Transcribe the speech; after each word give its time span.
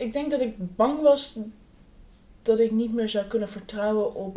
Ik 0.00 0.12
denk 0.12 0.30
dat 0.30 0.40
ik 0.40 0.76
bang 0.76 1.00
was 1.00 1.38
dat 2.42 2.58
ik 2.58 2.70
niet 2.70 2.94
meer 2.94 3.08
zou 3.08 3.24
kunnen 3.26 3.48
vertrouwen 3.48 4.14
op 4.14 4.36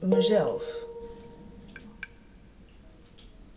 mezelf. 0.00 0.84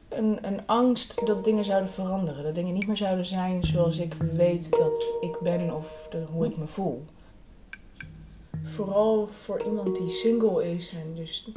Een, 0.09 0.47
een 0.47 0.67
angst 0.67 1.25
dat 1.25 1.43
dingen 1.43 1.65
zouden 1.65 1.89
veranderen. 1.89 2.43
Dat 2.43 2.55
dingen 2.55 2.73
niet 2.73 2.87
meer 2.87 2.97
zouden 2.97 3.25
zijn 3.25 3.63
zoals 3.63 3.97
ik 3.97 4.13
weet 4.13 4.69
dat 4.69 5.11
ik 5.21 5.39
ben 5.39 5.75
of 5.75 6.09
hoe 6.31 6.45
ik 6.45 6.57
me 6.57 6.67
voel. 6.67 7.05
Vooral 8.63 9.27
voor 9.27 9.63
iemand 9.63 9.95
die 9.95 10.09
single 10.09 10.71
is 10.71 10.91
en 10.93 11.15
dus 11.15 11.49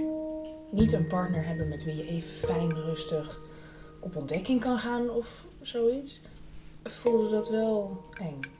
niet 0.70 0.92
een 0.92 1.06
partner 1.06 1.46
hebben 1.46 1.68
met 1.68 1.84
wie 1.84 1.96
je 1.96 2.06
even 2.08 2.48
fijn, 2.48 2.74
rustig 2.74 3.40
op 4.00 4.16
ontdekking 4.16 4.60
kan 4.60 4.78
gaan 4.78 5.10
of 5.10 5.44
zoiets, 5.60 6.20
voelde 6.82 7.28
dat 7.28 7.48
wel 7.48 8.00
eng. 8.20 8.57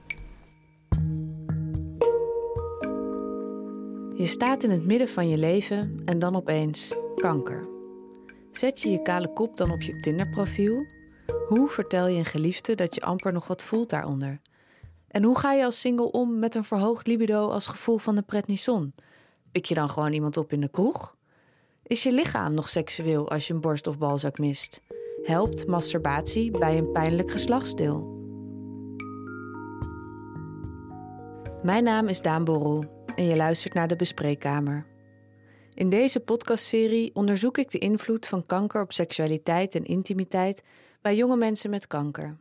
Je 4.18 4.26
staat 4.26 4.62
in 4.62 4.70
het 4.70 4.86
midden 4.86 5.08
van 5.08 5.28
je 5.28 5.36
leven 5.36 6.00
en 6.04 6.18
dan 6.18 6.36
opeens 6.36 6.94
kanker. 7.16 7.68
Zet 8.52 8.80
je 8.80 8.90
je 8.90 9.02
kale 9.02 9.32
kop 9.32 9.56
dan 9.56 9.70
op 9.70 9.82
je 9.82 9.98
Tinder-profiel? 9.98 10.86
Hoe 11.46 11.68
vertel 11.68 12.06
je 12.06 12.18
een 12.18 12.24
geliefde 12.24 12.74
dat 12.74 12.94
je 12.94 13.00
amper 13.00 13.32
nog 13.32 13.46
wat 13.46 13.64
voelt 13.64 13.90
daaronder? 13.90 14.40
En 15.08 15.22
hoe 15.22 15.38
ga 15.38 15.52
je 15.52 15.64
als 15.64 15.80
single 15.80 16.10
om 16.10 16.38
met 16.38 16.54
een 16.54 16.64
verhoogd 16.64 17.06
libido 17.06 17.48
als 17.48 17.66
gevoel 17.66 17.98
van 17.98 18.14
de 18.14 18.22
prednison? 18.22 18.94
Pik 19.52 19.64
je 19.64 19.74
dan 19.74 19.90
gewoon 19.90 20.12
iemand 20.12 20.36
op 20.36 20.52
in 20.52 20.60
de 20.60 20.70
kroeg? 20.70 21.16
Is 21.82 22.02
je 22.02 22.12
lichaam 22.12 22.54
nog 22.54 22.68
seksueel 22.68 23.30
als 23.30 23.46
je 23.46 23.54
een 23.54 23.60
borst 23.60 23.86
of 23.86 23.98
balzak 23.98 24.38
mist? 24.38 24.82
Helpt 25.22 25.66
masturbatie 25.66 26.50
bij 26.50 26.78
een 26.78 26.92
pijnlijk 26.92 27.30
geslachtsdeel? 27.30 28.17
Mijn 31.62 31.84
naam 31.84 32.08
is 32.08 32.20
Daan 32.20 32.44
Borrel 32.44 32.84
en 33.16 33.24
je 33.24 33.36
luistert 33.36 33.74
naar 33.74 33.88
de 33.88 33.96
Bespreekkamer. 33.96 34.86
In 35.74 35.90
deze 35.90 36.20
podcastserie 36.20 37.14
onderzoek 37.14 37.58
ik 37.58 37.70
de 37.70 37.78
invloed 37.78 38.26
van 38.26 38.46
kanker 38.46 38.82
op 38.82 38.92
seksualiteit 38.92 39.74
en 39.74 39.84
intimiteit 39.84 40.62
bij 41.02 41.16
jonge 41.16 41.36
mensen 41.36 41.70
met 41.70 41.86
kanker. 41.86 42.38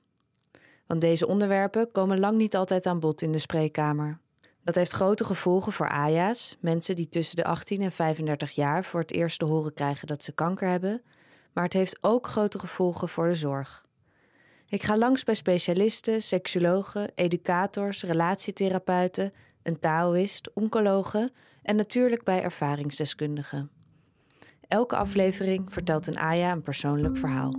Want 0.87 1.01
deze 1.01 1.27
onderwerpen 1.27 1.91
komen 1.91 2.19
lang 2.19 2.37
niet 2.37 2.55
altijd 2.55 2.85
aan 2.85 2.99
bod 2.99 3.21
in 3.21 3.31
de 3.31 3.39
spreekkamer. 3.39 4.19
Dat 4.63 4.75
heeft 4.75 4.91
grote 4.91 5.23
gevolgen 5.23 5.71
voor 5.71 5.89
AJA's, 5.89 6.57
mensen 6.59 6.95
die 6.95 7.09
tussen 7.09 7.35
de 7.35 7.45
18 7.45 7.81
en 7.81 7.91
35 7.91 8.51
jaar 8.51 8.83
voor 8.83 8.99
het 8.99 9.11
eerst 9.11 9.39
te 9.39 9.45
horen 9.45 9.73
krijgen 9.73 10.07
dat 10.07 10.23
ze 10.23 10.31
kanker 10.31 10.69
hebben, 10.69 11.01
maar 11.53 11.63
het 11.63 11.73
heeft 11.73 11.97
ook 12.01 12.27
grote 12.27 12.59
gevolgen 12.59 13.09
voor 13.09 13.27
de 13.27 13.35
zorg. 13.35 13.86
Ik 14.69 14.83
ga 14.83 14.97
langs 14.97 15.23
bij 15.23 15.35
specialisten, 15.35 16.21
seksuologen, 16.21 17.11
educators, 17.15 18.03
relatietherapeuten, 18.03 19.31
een 19.63 19.79
taoïst, 19.79 20.53
oncologen 20.53 21.31
en 21.61 21.75
natuurlijk 21.75 22.23
bij 22.23 22.43
ervaringsdeskundigen. 22.43 23.69
Elke 24.67 24.95
aflevering 24.95 25.73
vertelt 25.73 26.07
een 26.07 26.17
AJA 26.17 26.51
een 26.51 26.61
persoonlijk 26.61 27.17
verhaal. 27.17 27.53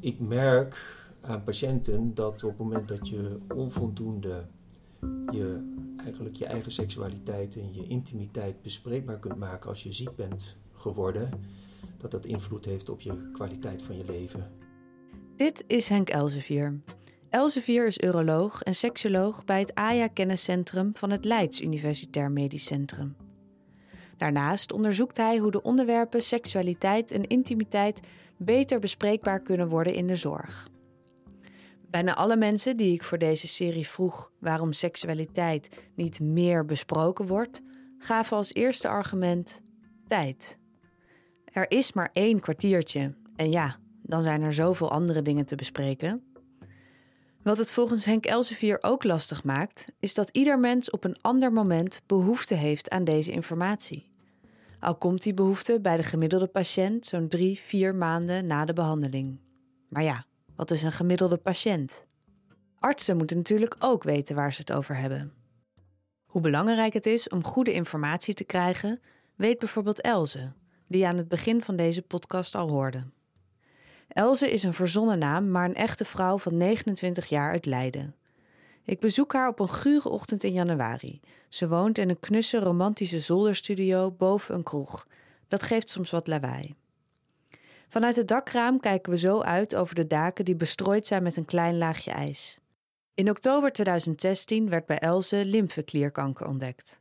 Ik 0.00 0.20
merk 0.20 0.98
aan 1.20 1.44
patiënten 1.44 2.14
dat 2.14 2.44
op 2.44 2.50
het 2.50 2.58
moment 2.58 2.88
dat 2.88 3.08
je 3.08 3.38
onvoldoende 3.54 4.46
je, 5.30 5.74
eigenlijk 5.96 6.36
je 6.36 6.46
eigen 6.46 6.72
seksualiteit 6.72 7.56
en 7.56 7.74
je 7.74 7.86
intimiteit 7.86 8.62
bespreekbaar 8.62 9.18
kunt 9.18 9.36
maken 9.36 9.68
als 9.68 9.82
je 9.82 9.92
ziek 9.92 10.16
bent 10.16 10.56
geworden, 10.72 11.30
dat 12.00 12.10
dat 12.10 12.24
invloed 12.24 12.64
heeft 12.64 12.88
op 12.88 13.00
je 13.00 13.30
kwaliteit 13.32 13.82
van 13.82 13.96
je 13.96 14.04
leven. 14.04 14.52
Dit 15.36 15.64
is 15.66 15.88
Henk 15.88 16.08
Elsevier. 16.08 16.80
Elsevier 17.28 17.86
is 17.86 17.98
uroloog 17.98 18.62
en 18.62 18.74
seksoloog 18.74 19.44
bij 19.44 19.60
het 19.60 19.74
AJA-kenniscentrum 19.74 20.90
van 20.94 21.10
het 21.10 21.24
Leids 21.24 21.60
Universitair 21.60 22.30
Medisch 22.30 22.64
Centrum. 22.64 23.16
Daarnaast 24.16 24.72
onderzoekt 24.72 25.16
hij 25.16 25.38
hoe 25.38 25.50
de 25.50 25.62
onderwerpen 25.62 26.22
seksualiteit 26.22 27.10
en 27.10 27.26
intimiteit 27.26 28.00
beter 28.36 28.78
bespreekbaar 28.78 29.40
kunnen 29.40 29.68
worden 29.68 29.94
in 29.94 30.06
de 30.06 30.16
zorg. 30.16 30.68
Bijna 31.90 32.14
alle 32.14 32.36
mensen 32.36 32.76
die 32.76 32.92
ik 32.92 33.02
voor 33.02 33.18
deze 33.18 33.48
serie 33.48 33.88
vroeg 33.88 34.32
waarom 34.38 34.72
seksualiteit 34.72 35.68
niet 35.94 36.20
meer 36.20 36.64
besproken 36.64 37.26
wordt, 37.26 37.62
gaven 37.98 38.36
als 38.36 38.54
eerste 38.54 38.88
argument 38.88 39.62
tijd. 40.06 40.59
Er 41.52 41.70
is 41.70 41.92
maar 41.92 42.10
één 42.12 42.40
kwartiertje 42.40 43.14
en 43.36 43.50
ja, 43.50 43.76
dan 44.02 44.22
zijn 44.22 44.42
er 44.42 44.52
zoveel 44.52 44.90
andere 44.90 45.22
dingen 45.22 45.46
te 45.46 45.54
bespreken. 45.54 46.24
Wat 47.42 47.58
het 47.58 47.72
volgens 47.72 48.04
Henk 48.04 48.26
Elsevier 48.26 48.78
ook 48.80 49.04
lastig 49.04 49.44
maakt, 49.44 49.84
is 50.00 50.14
dat 50.14 50.28
ieder 50.28 50.58
mens 50.58 50.90
op 50.90 51.04
een 51.04 51.20
ander 51.20 51.52
moment 51.52 52.02
behoefte 52.06 52.54
heeft 52.54 52.90
aan 52.90 53.04
deze 53.04 53.32
informatie. 53.32 54.08
Al 54.80 54.96
komt 54.96 55.22
die 55.22 55.34
behoefte 55.34 55.80
bij 55.80 55.96
de 55.96 56.02
gemiddelde 56.02 56.46
patiënt 56.46 57.06
zo'n 57.06 57.28
drie, 57.28 57.58
vier 57.58 57.94
maanden 57.94 58.46
na 58.46 58.64
de 58.64 58.72
behandeling. 58.72 59.40
Maar 59.88 60.02
ja, 60.02 60.24
wat 60.56 60.70
is 60.70 60.82
een 60.82 60.92
gemiddelde 60.92 61.36
patiënt? 61.36 62.04
Artsen 62.78 63.16
moeten 63.16 63.36
natuurlijk 63.36 63.76
ook 63.78 64.02
weten 64.02 64.36
waar 64.36 64.52
ze 64.52 64.60
het 64.60 64.72
over 64.72 64.96
hebben. 64.96 65.32
Hoe 66.24 66.40
belangrijk 66.40 66.92
het 66.92 67.06
is 67.06 67.28
om 67.28 67.44
goede 67.44 67.72
informatie 67.72 68.34
te 68.34 68.44
krijgen, 68.44 69.00
weet 69.36 69.58
bijvoorbeeld 69.58 70.00
Elze, 70.00 70.52
die 70.90 71.00
je 71.00 71.06
aan 71.06 71.16
het 71.16 71.28
begin 71.28 71.62
van 71.62 71.76
deze 71.76 72.02
podcast 72.02 72.54
al 72.54 72.68
hoorde. 72.68 73.04
Elze 74.08 74.50
is 74.50 74.62
een 74.62 74.72
verzonnen 74.72 75.18
naam, 75.18 75.50
maar 75.50 75.64
een 75.64 75.74
echte 75.74 76.04
vrouw 76.04 76.38
van 76.38 76.56
29 76.56 77.26
jaar 77.26 77.50
uit 77.50 77.66
Leiden. 77.66 78.14
Ik 78.84 79.00
bezoek 79.00 79.32
haar 79.32 79.48
op 79.48 79.60
een 79.60 79.68
gure 79.68 80.08
ochtend 80.08 80.44
in 80.44 80.52
januari. 80.52 81.20
Ze 81.48 81.68
woont 81.68 81.98
in 81.98 82.08
een 82.08 82.20
knusse 82.20 82.58
romantische 82.58 83.20
zolderstudio 83.20 84.10
boven 84.10 84.54
een 84.54 84.62
kroeg. 84.62 85.06
Dat 85.48 85.62
geeft 85.62 85.88
soms 85.88 86.10
wat 86.10 86.26
lawaai. 86.26 86.74
Vanuit 87.88 88.16
het 88.16 88.28
dakraam 88.28 88.80
kijken 88.80 89.12
we 89.12 89.18
zo 89.18 89.40
uit 89.40 89.74
over 89.74 89.94
de 89.94 90.06
daken 90.06 90.44
die 90.44 90.56
bestrooid 90.56 91.06
zijn 91.06 91.22
met 91.22 91.36
een 91.36 91.44
klein 91.44 91.78
laagje 91.78 92.10
ijs. 92.10 92.58
In 93.14 93.30
oktober 93.30 93.72
2016 93.72 94.68
werd 94.68 94.86
bij 94.86 94.98
Elze 94.98 95.44
lymfeklierkanker 95.44 96.46
ontdekt. 96.46 97.00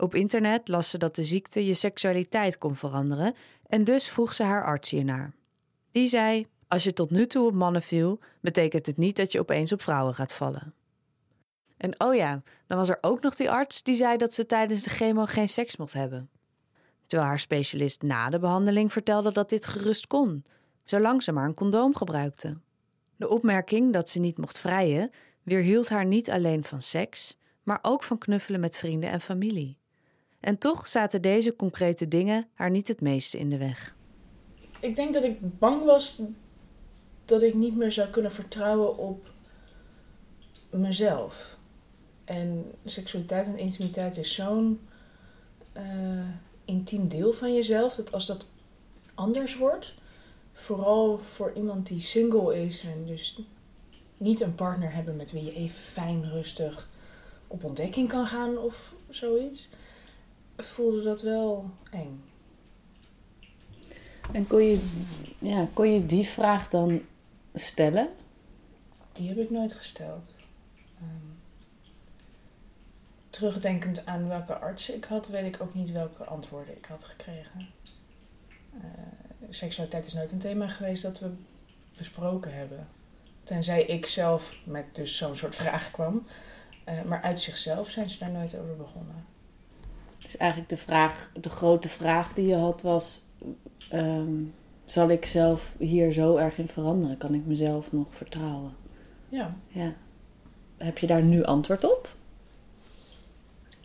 Op 0.00 0.14
internet 0.14 0.68
las 0.68 0.90
ze 0.90 0.98
dat 0.98 1.14
de 1.14 1.24
ziekte 1.24 1.66
je 1.66 1.74
seksualiteit 1.74 2.58
kon 2.58 2.76
veranderen 2.76 3.34
en 3.66 3.84
dus 3.84 4.08
vroeg 4.08 4.32
ze 4.32 4.42
haar 4.42 4.64
arts 4.64 4.90
hiernaar. 4.90 5.32
Die 5.90 6.08
zei: 6.08 6.46
Als 6.68 6.84
je 6.84 6.92
tot 6.92 7.10
nu 7.10 7.26
toe 7.26 7.46
op 7.46 7.54
mannen 7.54 7.82
viel, 7.82 8.18
betekent 8.40 8.86
het 8.86 8.96
niet 8.96 9.16
dat 9.16 9.32
je 9.32 9.40
opeens 9.40 9.72
op 9.72 9.82
vrouwen 9.82 10.14
gaat 10.14 10.32
vallen. 10.32 10.74
En 11.76 12.00
oh 12.00 12.14
ja, 12.14 12.42
dan 12.66 12.78
was 12.78 12.88
er 12.88 12.98
ook 13.00 13.22
nog 13.22 13.36
die 13.36 13.50
arts 13.50 13.82
die 13.82 13.94
zei 13.94 14.16
dat 14.16 14.34
ze 14.34 14.46
tijdens 14.46 14.82
de 14.82 14.90
chemo 14.90 15.24
geen 15.24 15.48
seks 15.48 15.76
mocht 15.76 15.92
hebben. 15.92 16.30
Terwijl 17.06 17.28
haar 17.28 17.38
specialist 17.38 18.02
na 18.02 18.30
de 18.30 18.38
behandeling 18.38 18.92
vertelde 18.92 19.32
dat 19.32 19.48
dit 19.48 19.66
gerust 19.66 20.06
kon, 20.06 20.44
zolang 20.84 21.22
ze 21.22 21.32
maar 21.32 21.44
een 21.44 21.54
condoom 21.54 21.96
gebruikte. 21.96 22.58
De 23.16 23.28
opmerking 23.28 23.92
dat 23.92 24.08
ze 24.08 24.18
niet 24.18 24.38
mocht 24.38 24.58
vrijen 24.58 25.10
weerhield 25.42 25.88
haar 25.88 26.06
niet 26.06 26.30
alleen 26.30 26.64
van 26.64 26.82
seks, 26.82 27.38
maar 27.62 27.78
ook 27.82 28.02
van 28.02 28.18
knuffelen 28.18 28.60
met 28.60 28.78
vrienden 28.78 29.10
en 29.10 29.20
familie. 29.20 29.79
En 30.40 30.58
toch 30.58 30.86
zaten 30.88 31.22
deze 31.22 31.56
concrete 31.56 32.08
dingen 32.08 32.48
haar 32.54 32.70
niet 32.70 32.88
het 32.88 33.00
meeste 33.00 33.38
in 33.38 33.50
de 33.50 33.58
weg. 33.58 33.96
Ik 34.80 34.96
denk 34.96 35.14
dat 35.14 35.24
ik 35.24 35.58
bang 35.58 35.84
was 35.84 36.20
dat 37.24 37.42
ik 37.42 37.54
niet 37.54 37.76
meer 37.76 37.92
zou 37.92 38.08
kunnen 38.08 38.32
vertrouwen 38.32 38.96
op 38.96 39.30
mezelf. 40.70 41.58
En 42.24 42.72
seksualiteit 42.84 43.46
en 43.46 43.58
intimiteit 43.58 44.16
is 44.16 44.34
zo'n 44.34 44.80
uh, 45.76 45.82
intiem 46.64 47.08
deel 47.08 47.32
van 47.32 47.54
jezelf 47.54 47.94
dat 47.94 48.12
als 48.12 48.26
dat 48.26 48.46
anders 49.14 49.56
wordt, 49.56 49.94
vooral 50.52 51.18
voor 51.18 51.52
iemand 51.54 51.86
die 51.86 52.00
single 52.00 52.62
is 52.64 52.82
en 52.82 53.06
dus 53.06 53.42
niet 54.16 54.40
een 54.40 54.54
partner 54.54 54.92
hebben 54.92 55.16
met 55.16 55.32
wie 55.32 55.44
je 55.44 55.52
even 55.52 55.80
fijn, 55.80 56.30
rustig 56.30 56.88
op 57.46 57.64
ontdekking 57.64 58.08
kan 58.08 58.26
gaan 58.26 58.58
of 58.58 58.94
zoiets, 59.08 59.68
voelde 60.66 61.02
dat 61.02 61.22
wel 61.22 61.70
eng. 61.90 62.22
En 64.32 64.46
kon 64.46 64.62
je, 64.62 64.80
ja, 65.38 65.68
kon 65.72 65.92
je 65.92 66.04
die 66.04 66.26
vraag 66.26 66.68
dan 66.68 67.02
stellen? 67.54 68.08
Die 69.12 69.28
heb 69.28 69.38
ik 69.38 69.50
nooit 69.50 69.74
gesteld. 69.74 70.30
Um, 71.02 71.38
terugdenkend 73.30 74.06
aan 74.06 74.28
welke 74.28 74.54
arts 74.54 74.90
ik 74.90 75.04
had, 75.04 75.28
weet 75.28 75.54
ik 75.54 75.62
ook 75.62 75.74
niet 75.74 75.92
welke 75.92 76.24
antwoorden 76.24 76.76
ik 76.76 76.84
had 76.84 77.04
gekregen. 77.04 77.68
Uh, 78.74 78.80
seksualiteit 79.48 80.06
is 80.06 80.14
nooit 80.14 80.32
een 80.32 80.38
thema 80.38 80.68
geweest 80.68 81.02
dat 81.02 81.18
we 81.18 81.30
besproken 81.96 82.54
hebben. 82.54 82.88
Tenzij 83.44 83.84
ik 83.84 84.06
zelf 84.06 84.54
met 84.64 84.94
dus 84.94 85.16
zo'n 85.16 85.36
soort 85.36 85.54
vraag 85.54 85.90
kwam. 85.90 86.26
Uh, 86.88 87.02
maar 87.02 87.22
uit 87.22 87.40
zichzelf 87.40 87.90
zijn 87.90 88.10
ze 88.10 88.18
daar 88.18 88.30
nooit 88.30 88.58
over 88.58 88.76
begonnen. 88.76 89.24
Dus 90.30 90.38
eigenlijk 90.38 90.70
de 90.70 90.76
vraag, 90.76 91.30
de 91.40 91.48
grote 91.48 91.88
vraag 91.88 92.34
die 92.34 92.46
je 92.46 92.56
had 92.56 92.82
was... 92.82 93.22
Um, 93.92 94.54
zal 94.84 95.08
ik 95.08 95.24
zelf 95.24 95.74
hier 95.78 96.12
zo 96.12 96.36
erg 96.36 96.58
in 96.58 96.68
veranderen? 96.68 97.16
Kan 97.16 97.34
ik 97.34 97.46
mezelf 97.46 97.92
nog 97.92 98.14
vertrouwen? 98.14 98.76
Ja. 99.28 99.56
Ja. 99.68 99.94
heb 100.76 100.98
je 100.98 101.06
daar 101.06 101.22
nu 101.22 101.42
antwoord 101.42 101.84
op? 101.84 102.14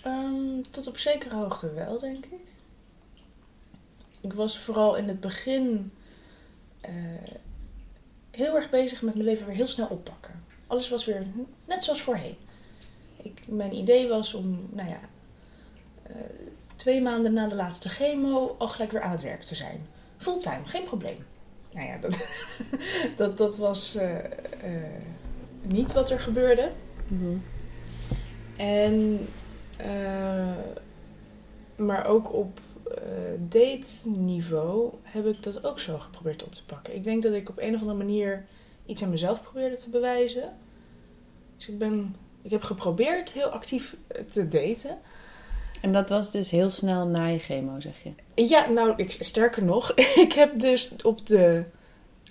Ehm, 0.01 0.61
tot 0.71 0.87
op 0.87 0.97
zekere 0.97 1.35
hoogte 1.35 1.73
wel, 1.73 1.99
denk 1.99 2.25
ik. 2.25 2.39
Ik 4.21 4.33
was 4.33 4.59
vooral 4.59 4.95
in 4.95 5.07
het 5.07 5.19
begin 5.19 5.91
eh, 6.81 6.93
heel 8.31 8.55
erg 8.55 8.69
bezig 8.69 9.01
met 9.01 9.13
mijn 9.13 9.25
leven 9.25 9.45
weer 9.45 9.55
heel 9.55 9.67
snel 9.67 9.87
oppakken. 9.87 10.43
Alles 10.67 10.89
was 10.89 11.05
weer 11.05 11.25
net 11.65 11.83
zoals 11.83 12.01
voorheen. 12.01 12.37
Ik, 13.21 13.47
mijn 13.47 13.75
idee 13.75 14.07
was 14.07 14.33
om, 14.33 14.69
nou 14.71 14.89
ja, 14.89 14.99
twee 16.75 17.01
maanden 17.01 17.33
na 17.33 17.47
de 17.47 17.55
laatste 17.55 17.89
chemo 17.89 18.55
al 18.57 18.67
gelijk 18.67 18.91
weer 18.91 19.01
aan 19.01 19.11
het 19.11 19.21
werk 19.21 19.43
te 19.43 19.55
zijn. 19.55 19.87
Fulltime, 20.17 20.65
geen 20.65 20.83
probleem. 20.83 21.25
Nou 21.71 21.87
ja, 21.87 21.97
dat, 21.97 22.29
dat, 23.17 23.37
dat 23.37 23.57
was 23.57 23.95
eh, 23.95 24.15
niet 25.61 25.93
wat 25.93 26.09
er 26.09 26.19
gebeurde. 26.19 26.71
En, 28.57 29.27
maar 31.75 32.05
ook 32.05 32.33
op 32.33 32.59
date 33.39 34.09
niveau 34.09 34.93
heb 35.01 35.25
ik 35.25 35.43
dat 35.43 35.65
ook 35.65 35.79
zo 35.79 35.97
geprobeerd 35.99 36.43
op 36.43 36.53
te 36.53 36.65
pakken. 36.65 36.95
Ik 36.95 37.03
denk 37.03 37.23
dat 37.23 37.33
ik 37.33 37.49
op 37.49 37.57
een 37.57 37.73
of 37.73 37.79
andere 37.79 37.97
manier 37.97 38.45
iets 38.85 39.03
aan 39.03 39.09
mezelf 39.09 39.41
probeerde 39.41 39.75
te 39.75 39.89
bewijzen. 39.89 40.53
Dus 41.57 41.67
ik, 41.67 41.77
ben, 41.77 42.15
ik 42.41 42.51
heb 42.51 42.63
geprobeerd 42.63 43.31
heel 43.31 43.49
actief 43.49 43.95
te 44.29 44.47
daten. 44.47 44.97
En 45.85 45.91
dat 45.91 46.09
was 46.09 46.31
dus 46.31 46.51
heel 46.51 46.69
snel 46.69 47.07
na 47.07 47.25
je 47.25 47.39
chemo, 47.39 47.79
zeg 47.79 47.93
je? 48.03 48.43
Ja, 48.43 48.69
nou, 48.69 48.93
ik, 48.95 49.15
sterker 49.19 49.63
nog, 49.63 49.93
ik 50.25 50.33
heb 50.33 50.59
dus 50.59 50.91
op 51.03 51.27
de. 51.27 51.65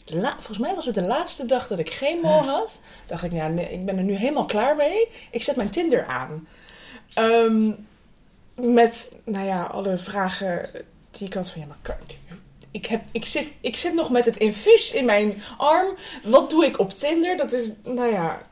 La, 0.04 0.32
volgens 0.34 0.58
mij 0.58 0.74
was 0.74 0.86
het 0.86 0.94
de 0.94 1.02
laatste 1.02 1.46
dag 1.46 1.66
dat 1.66 1.78
ik 1.78 1.90
chemo 1.90 2.28
had. 2.52 2.78
Dacht 3.06 3.24
ik, 3.24 3.32
ja, 3.32 3.48
nee, 3.48 3.72
ik 3.72 3.84
ben 3.84 3.96
er 3.96 4.04
nu 4.04 4.14
helemaal 4.14 4.44
klaar 4.44 4.76
mee. 4.76 5.08
Ik 5.30 5.42
zet 5.42 5.56
mijn 5.56 5.70
Tinder 5.70 6.06
aan. 6.06 6.48
Ehm, 7.14 7.72
met, 8.54 9.12
nou 9.24 9.46
ja, 9.46 9.62
alle 9.62 9.98
vragen 9.98 10.70
die 11.10 11.26
ik 11.26 11.34
had 11.34 11.50
van, 11.50 11.60
ja, 11.60 11.66
maar 11.66 11.78
kan, 11.82 11.96
ik, 12.70 12.86
heb, 12.86 13.02
ik, 13.10 13.24
zit, 13.24 13.52
ik 13.60 13.76
zit 13.76 13.94
nog 13.94 14.10
met 14.10 14.24
het 14.24 14.36
infuus 14.36 14.92
in 14.92 15.04
mijn 15.04 15.42
arm. 15.58 15.96
Wat 16.22 16.50
doe 16.50 16.64
ik 16.64 16.78
op 16.78 16.90
Tinder? 16.90 17.36
Dat 17.36 17.52
is, 17.52 17.70
nou 17.82 18.12
ja, 18.12 18.42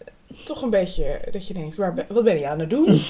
toch 0.45 0.63
een 0.63 0.71
beetje 0.71 1.21
dat 1.31 1.47
je 1.47 1.55
denkt, 1.55 1.77
waar 1.77 2.07
wat 2.09 2.25
ben 2.25 2.39
je 2.39 2.49
aan 2.49 2.59
het 2.59 2.71
doen? 2.71 2.89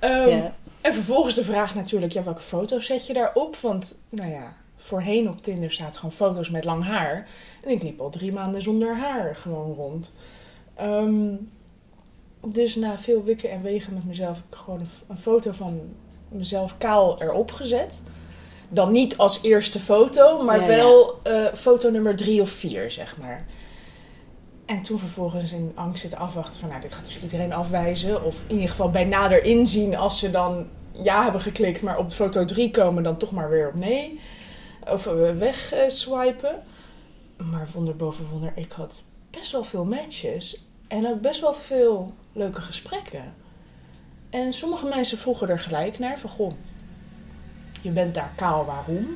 um, 0.00 0.50
En 0.86 0.94
vervolgens 0.94 1.34
de 1.34 1.44
vraag 1.44 1.74
natuurlijk, 1.74 2.12
ja, 2.12 2.22
welke 2.22 2.42
foto's 2.42 2.86
zet 2.86 3.06
je 3.06 3.12
daarop? 3.12 3.56
Want, 3.56 3.94
nou 4.08 4.30
ja, 4.30 4.56
voorheen 4.76 5.28
op 5.28 5.42
Tinder 5.42 5.72
staat 5.72 5.96
gewoon 5.96 6.12
foto's 6.12 6.50
met 6.50 6.64
lang 6.64 6.84
haar. 6.84 7.28
En 7.62 7.70
ik 7.70 7.82
liep 7.82 8.00
al 8.00 8.10
drie 8.10 8.32
maanden 8.32 8.62
zonder 8.62 8.96
haar 8.96 9.36
gewoon 9.36 9.74
rond. 9.74 10.14
Um, 10.82 11.50
dus 12.46 12.74
na 12.74 12.98
veel 12.98 13.24
wikken 13.24 13.50
en 13.50 13.62
wegen 13.62 13.94
met 13.94 14.04
mezelf 14.04 14.36
heb 14.36 14.44
ik 14.50 14.54
gewoon 14.54 14.80
een, 14.80 14.88
een 15.06 15.18
foto 15.18 15.52
van 15.52 15.80
mezelf 16.28 16.78
kaal 16.78 17.22
erop 17.22 17.52
gezet. 17.52 18.02
Dan 18.68 18.92
niet 18.92 19.16
als 19.16 19.42
eerste 19.42 19.80
foto, 19.80 20.42
maar 20.42 20.60
Ja, 20.60 20.66
wel 20.66 21.20
eh, 21.22 21.44
foto 21.54 21.90
nummer 21.90 22.16
drie 22.16 22.40
of 22.40 22.50
vier, 22.50 22.90
zeg 22.90 23.16
maar. 23.18 23.46
En 24.66 24.82
toen 24.82 24.98
vervolgens 24.98 25.52
in 25.52 25.72
angst 25.74 26.00
zitten 26.00 26.18
afwachten 26.18 26.60
van, 26.60 26.68
nou, 26.68 26.80
dit 26.80 26.92
gaat 26.92 27.04
dus 27.04 27.22
iedereen 27.22 27.52
afwijzen. 27.52 28.24
Of 28.24 28.36
in 28.46 28.54
ieder 28.54 28.70
geval 28.70 28.90
bij 28.90 29.04
nader 29.04 29.44
inzien 29.44 29.96
als 29.96 30.18
ze 30.18 30.30
dan 30.30 30.66
ja 31.02 31.22
hebben 31.22 31.40
geklikt, 31.40 31.82
maar 31.82 31.98
op 31.98 32.12
foto 32.12 32.44
3 32.44 32.70
komen, 32.70 33.02
dan 33.02 33.16
toch 33.16 33.30
maar 33.30 33.50
weer 33.50 33.68
op 33.68 33.74
nee. 33.74 34.20
Of 34.88 35.06
uh, 35.06 35.30
weg 35.38 35.72
eh, 35.72 35.88
swipen. 35.88 36.62
Maar 37.36 37.68
wonder 37.72 37.96
boven 37.96 38.28
wonder, 38.28 38.52
ik 38.54 38.72
had 38.72 39.02
best 39.30 39.52
wel 39.52 39.64
veel 39.64 39.84
matches. 39.84 40.60
En 40.88 41.06
ook 41.06 41.20
best 41.20 41.40
wel 41.40 41.54
veel 41.54 42.14
leuke 42.32 42.60
gesprekken. 42.60 43.34
En 44.30 44.52
sommige 44.52 44.86
mensen 44.86 45.18
vroegen 45.18 45.48
er 45.48 45.58
gelijk 45.58 45.98
naar 45.98 46.18
van, 46.18 46.30
goh, 46.30 46.52
je 47.80 47.90
bent 47.90 48.14
daar 48.14 48.32
kaal, 48.36 48.64
waarom? 48.64 49.08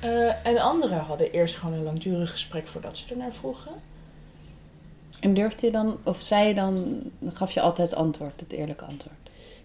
Eh, 0.00 0.46
en 0.46 0.58
anderen 0.58 0.98
hadden 0.98 1.32
eerst 1.32 1.56
gewoon 1.56 1.74
een 1.74 1.82
langdurig 1.82 2.30
gesprek 2.30 2.68
voordat 2.68 2.96
ze 2.96 3.10
ernaar 3.10 3.32
vroegen. 3.32 3.72
En 5.20 5.34
durfde 5.34 5.66
je 5.66 5.72
dan, 5.72 5.98
of 6.02 6.20
zei 6.20 6.48
je 6.48 6.54
dan, 6.54 7.02
gaf 7.24 7.50
je 7.50 7.60
altijd 7.60 7.94
antwoord, 7.94 8.40
het 8.40 8.52
eerlijke 8.52 8.84
antwoord? 8.84 9.23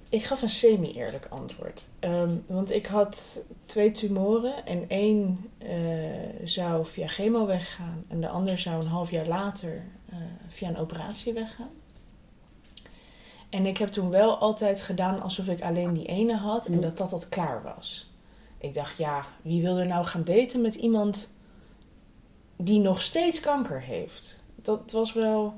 Ik 0.10 0.24
gaf 0.24 0.42
een 0.42 0.50
semi-eerlijk 0.50 1.28
antwoord. 1.30 1.88
Ehm, 2.00 2.36
want 2.48 2.72
ik 2.72 2.86
had 2.86 3.44
twee 3.66 3.92
tumoren 3.92 4.66
en 4.66 4.90
één 4.90 5.50
eh, 5.58 5.70
zou 6.44 6.86
via 6.86 7.08
chemo 7.08 7.46
weggaan 7.46 8.06
en 8.08 8.22
de 8.22 8.30
ander 8.30 8.60
zou 8.60 8.82
een 8.82 8.90
half 8.90 9.12
jaar 9.12 9.28
later 9.28 9.84
eh, 10.10 10.18
via 10.48 10.70
een 10.70 10.78
operatie 10.78 11.34
weggaan. 11.34 11.72
En 13.50 13.66
ik 13.66 13.78
heb 13.78 13.90
toen 13.90 14.10
wel 14.10 14.38
altijd 14.38 14.82
gedaan 14.82 15.22
alsof 15.22 15.48
ik 15.48 15.62
alleen 15.62 15.94
die 15.94 16.06
ene 16.06 16.36
had 16.36 16.66
en 16.66 16.82
dat 16.82 16.98
dat 16.98 17.10
dat 17.10 17.30
klaar 17.30 17.64
was. 17.64 18.12
Ik 18.58 18.74
dacht, 18.74 18.98
ja, 18.98 19.26
wie 19.42 19.62
wil 19.62 19.78
er 19.78 19.88
nou 19.88 20.06
gaan 20.06 20.24
daten 20.24 20.62
met 20.62 20.76
iemand 20.76 21.30
die 22.56 22.80
nog 22.80 23.02
steeds 23.02 23.40
kanker 23.40 23.82
heeft? 23.82 24.44
Dat 24.56 24.92
was 24.92 25.14
wel 25.14 25.54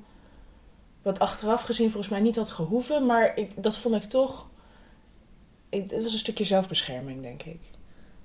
wat 1.01 1.19
achteraf 1.19 1.63
gezien 1.63 1.89
volgens 1.91 2.11
mij 2.11 2.21
niet 2.21 2.35
had 2.35 2.49
gehoeven, 2.49 3.05
maar 3.05 3.37
ik, 3.37 3.63
dat 3.63 3.77
vond 3.77 3.95
ik 3.95 4.03
toch. 4.03 4.49
Ik, 5.69 5.91
het 5.91 6.03
was 6.03 6.13
een 6.13 6.19
stukje 6.19 6.43
zelfbescherming, 6.43 7.21
denk 7.21 7.43
ik. 7.43 7.59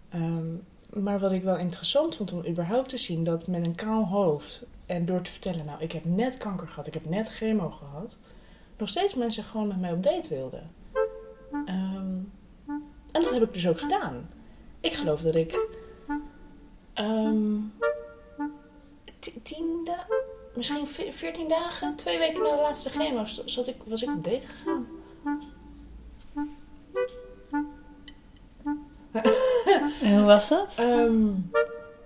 Ehm, 0.09 0.55
maar 1.03 1.19
wat 1.19 1.33
ik 1.33 1.43
wel 1.43 1.57
interessant 1.57 2.17
vond 2.17 2.33
om 2.33 2.47
überhaupt 2.47 2.89
te 2.89 2.99
zien, 2.99 3.25
dat 3.25 3.47
met 3.47 3.65
een 3.65 3.75
kaal 3.75 4.05
hoofd 4.05 4.63
en 4.87 5.07
door 5.07 5.23
te 5.23 5.31
vertellen, 5.31 5.65
nou, 5.65 5.81
ik 5.83 5.93
heb 5.93 6.05
net 6.05 6.39
kanker 6.39 6.69
gehad, 6.69 6.87
ik 6.87 6.95
heb 6.95 7.09
net 7.09 7.29
chemo 7.29 7.71
gehad, 7.71 8.17
nog 8.79 8.89
steeds 8.89 9.15
mensen 9.15 9.45
gewoon 9.45 9.69
met 9.69 9.81
mij 9.81 9.93
op 9.93 10.03
date 10.03 10.29
wilden. 10.29 10.71
Ehm, 11.65 12.17
en 13.13 13.23
dat 13.23 13.31
heb 13.31 13.43
ik 13.43 13.53
dus 13.53 13.69
ook 13.69 13.79
gedaan. 13.81 14.29
Ik 14.81 14.93
geloof 14.93 15.21
dat 15.21 15.35
ik. 15.35 15.67
ehm, 16.93 17.55
ti- 19.19 19.43
tien 19.43 19.81
dagen 19.85 20.17
misschien 20.57 20.87
ve- 20.87 21.13
14 21.13 21.49
dagen, 21.49 21.97
twee 21.97 22.19
weken 22.19 22.43
na 22.43 22.49
de 22.57 22.63
laatste 22.63 22.91
chemo, 22.91 23.25
zat 23.45 23.67
ik, 23.67 23.77
was 23.85 24.03
ik 24.03 24.09
op 24.15 24.25
date 24.25 24.47
gegaan. 24.47 24.87
En 30.03 30.17
hoe 30.17 30.27
was 30.27 30.49
dat? 30.49 30.75
Ehm, 30.79 31.29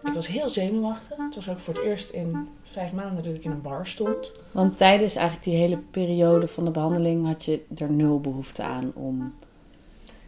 ik 0.04 0.12
was 0.14 0.26
heel 0.26 0.48
zenuwachtig. 0.48 1.16
Het 1.16 1.34
was 1.34 1.48
ook 1.48 1.58
voor 1.58 1.74
het 1.74 1.82
eerst 1.82 2.10
in 2.10 2.48
vijf 2.62 2.92
maanden 2.92 3.24
dat 3.24 3.34
ik 3.34 3.44
in 3.44 3.50
een 3.50 3.62
bar 3.62 3.86
stond. 3.86 4.32
Want 4.52 4.76
tijdens 4.76 5.14
eigenlijk 5.14 5.44
die 5.46 5.56
hele 5.56 5.78
periode 5.78 6.48
van 6.48 6.64
de 6.64 6.70
behandeling 6.70 7.26
had 7.26 7.44
je 7.44 7.64
er 7.76 7.90
nul 7.90 8.20
behoefte 8.20 8.62
aan 8.62 8.92
om... 8.94 9.34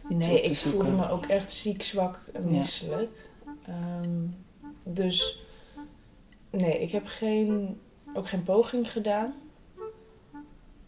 Nee, 0.09 0.41
ik 0.41 0.55
zoeken. 0.57 0.81
voelde 0.81 0.95
me 0.97 1.09
ook 1.09 1.25
echt 1.25 1.51
ziek, 1.53 1.83
zwak 1.83 2.19
en 2.33 2.49
Ja. 2.51 2.57
misselijk. 2.57 3.29
Ehm, 3.65 4.19
dus 4.83 5.43
nee, 6.49 6.81
ik 6.81 6.91
heb 6.91 7.05
geen, 7.05 7.79
ook 8.13 8.27
geen 8.27 8.43
poging 8.43 8.91
gedaan 8.91 9.33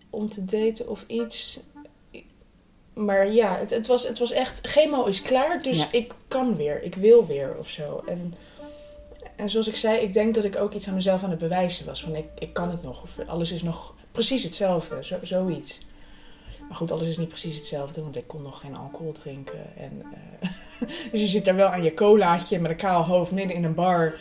om 0.09 0.29
te 0.29 0.45
daten 0.45 0.89
of 0.89 1.03
iets. 1.07 1.59
Maar 2.93 3.31
ja, 3.31 3.57
het, 3.57 3.69
het, 3.69 3.87
was, 3.87 4.07
het 4.07 4.19
was 4.19 4.31
echt, 4.31 4.59
chemo 4.67 5.05
is 5.05 5.21
klaar, 5.21 5.61
dus 5.61 5.77
Ja. 5.77 5.87
ik 5.91 6.13
kan 6.27 6.55
weer, 6.55 6.83
ik 6.83 6.95
wil 6.95 7.27
weer 7.27 7.55
of 7.59 7.69
zo. 7.69 8.03
En, 8.07 8.33
en 9.35 9.49
zoals 9.49 9.67
ik 9.67 9.75
zei, 9.75 9.99
ik 9.99 10.13
denk 10.13 10.35
dat 10.35 10.43
ik 10.43 10.55
ook 10.55 10.73
iets 10.73 10.87
aan 10.87 10.93
mezelf 10.93 11.23
aan 11.23 11.29
het 11.29 11.39
bewijzen 11.39 11.85
was. 11.85 12.03
Van 12.03 12.15
ik, 12.15 12.25
ik 12.39 12.53
kan 12.53 12.69
het 12.69 12.83
nog, 12.83 13.03
of 13.03 13.27
alles 13.27 13.51
is 13.51 13.63
nog 13.63 13.93
precies 14.11 14.43
hetzelfde, 14.43 15.05
zo, 15.05 15.17
zoiets. 15.21 15.79
Maar 16.67 16.77
goed, 16.77 16.91
alles 16.91 17.07
is 17.07 17.17
niet 17.17 17.29
precies 17.29 17.55
hetzelfde, 17.55 18.01
want 18.01 18.15
ik 18.15 18.27
kon 18.27 18.41
nog 18.41 18.59
geen 18.59 18.75
alcohol 18.75 19.11
drinken. 19.11 19.77
En, 19.77 20.03
eh, 20.41 20.49
dus 21.11 21.21
je 21.21 21.27
zit 21.27 21.45
daar 21.45 21.55
wel 21.55 21.67
aan 21.67 21.83
je 21.83 21.93
colaatje 21.93 22.59
met 22.59 22.71
een 22.71 22.77
kaal 22.77 23.03
hoofd 23.03 23.31
midden 23.31 23.55
in 23.55 23.63
een 23.63 23.73
bar. 23.73 24.19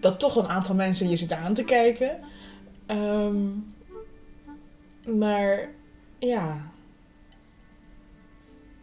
Dat 0.00 0.18
toch 0.18 0.36
een 0.36 0.48
aantal 0.48 0.74
mensen 0.74 1.08
je 1.08 1.16
zitten 1.16 1.38
aan 1.38 1.54
te 1.54 1.64
kijken. 1.64 2.20
Ehm, 2.86 3.48
maar 5.18 5.68
ja. 6.18 6.70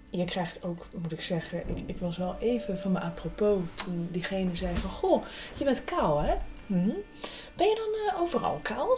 Je 0.10 0.26
krijgt 0.26 0.64
ook, 0.64 0.86
moet 1.02 1.12
ik 1.12 1.22
zeggen, 1.22 1.70
ik, 1.70 1.78
ik 1.86 1.98
was 1.98 2.18
wel 2.18 2.36
even 2.40 2.80
van 2.80 2.92
me 2.92 3.00
apropos 3.00 3.60
toen 3.76 4.08
diegene 4.12 4.56
zei 4.56 4.78
van... 4.78 4.90
Goh, 4.90 5.24
je 5.58 5.64
bent 5.64 5.84
kaal 5.84 6.22
hè? 6.22 6.36
Hm? 6.68 6.90
Ben 7.56 7.68
je 7.68 7.76
dan 7.76 8.14
eh, 8.14 8.22
overal 8.22 8.60
kaal? 8.62 8.98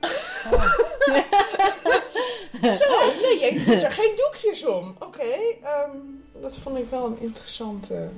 Zo, 2.80 3.12
nee, 3.20 3.52
je 3.52 3.62
doet 3.66 3.82
er 3.82 3.92
geen 3.92 4.16
doekjes 4.16 4.66
om. 4.66 4.96
Oké, 4.98 5.32
ehm, 5.62 5.96
dat 6.40 6.58
vond 6.58 6.78
ik 6.78 6.90
wel 6.90 7.06
een 7.06 7.20
interessante 7.20 8.08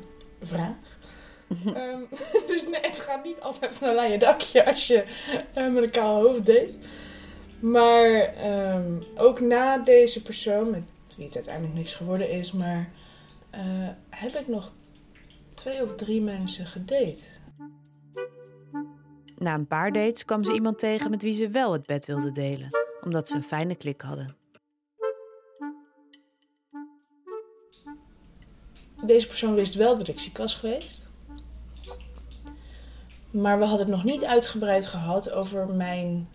vraag. 0.43 0.75
Ehm, 1.75 2.01
dus 2.51 2.69
nee, 2.69 2.81
het 2.81 3.01
gaat 3.01 3.25
niet 3.25 3.41
altijd 3.41 3.75
van 3.75 3.89
een 3.89 3.95
laaie 3.95 4.19
dakje 4.19 4.67
als 4.67 4.87
je 4.87 5.05
eh, 5.55 5.73
met 5.73 5.83
een 5.83 5.91
kaal 5.91 6.23
hoofd 6.23 6.47
date. 6.47 6.75
Maar 7.61 8.21
ehm, 8.21 9.03
ook 9.17 9.41
na 9.41 9.79
deze 9.79 10.23
persoon, 10.23 10.71
met 10.71 10.83
wie 11.17 11.27
het 11.27 11.35
uiteindelijk 11.35 11.75
niks 11.75 11.95
geworden 11.95 12.31
is, 12.31 12.53
maar 12.53 12.91
eh, 13.51 13.89
heb 14.11 14.37
ik 14.37 14.49
nog 14.49 14.73
twee 15.55 15.83
of 15.83 15.95
drie 15.95 16.21
mensen 16.21 16.67
gedate. 16.67 17.25
Na 19.39 19.55
een 19.55 19.67
paar 19.67 19.93
dates 19.93 20.25
kwam 20.25 20.45
ze 20.45 20.53
iemand 20.53 20.79
tegen 20.79 21.11
met 21.11 21.23
wie 21.23 21.35
ze 21.35 21.49
wel 21.49 21.73
het 21.73 21.87
bed 21.87 22.07
wilde 22.07 22.33
delen, 22.33 22.69
omdat 23.01 23.29
ze 23.29 23.37
een 23.37 23.43
fijne 23.43 23.75
klik 23.75 24.01
hadden. 24.01 24.37
Deze 29.07 29.27
persoon 29.27 29.55
wist 29.55 29.75
wel 29.75 29.97
dat 29.97 30.09
ik 30.09 30.19
ziek 30.19 30.39
was 30.39 30.55
geweest. 30.55 31.11
Maar 33.41 33.59
we 33.59 33.65
hadden 33.65 33.87
het 33.87 33.97
nog 33.97 34.05
niet 34.05 34.25
uitgebreid 34.25 34.87
gehad 34.87 35.31
over 35.31 35.69
mijn 35.69 36.29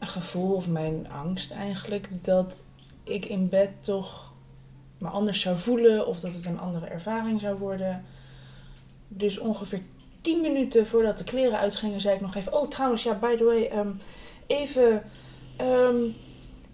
gevoel 0.00 0.54
of 0.54 0.68
mijn 0.68 1.10
angst 1.10 1.50
eigenlijk. 1.50 2.08
Dat 2.24 2.62
ik 3.04 3.24
in 3.24 3.48
bed 3.48 3.70
toch 3.80 4.32
me 4.98 5.08
anders 5.08 5.40
zou 5.40 5.56
voelen 5.58 6.06
of 6.06 6.20
dat 6.20 6.34
het 6.34 6.46
een 6.46 6.60
andere 6.60 6.86
ervaring 6.86 7.40
zou 7.40 7.58
worden. 7.58 8.04
Dus 9.08 9.38
ongeveer 9.38 9.80
10 10.20 10.40
minuten 10.40 10.86
voordat 10.86 11.18
de 11.18 11.24
kleren 11.24 11.58
uitgingen, 11.58 12.00
zei 12.00 12.14
ik 12.14 12.20
nog 12.20 12.34
even: 12.34 12.52
Oh, 12.52 12.68
trouwens, 12.68 13.02
ja, 13.02 13.14
by 13.14 13.36
the 13.36 13.44
way, 13.44 13.64
ehm, 13.66 13.90
even. 14.46 15.02
ehm, 15.56 15.96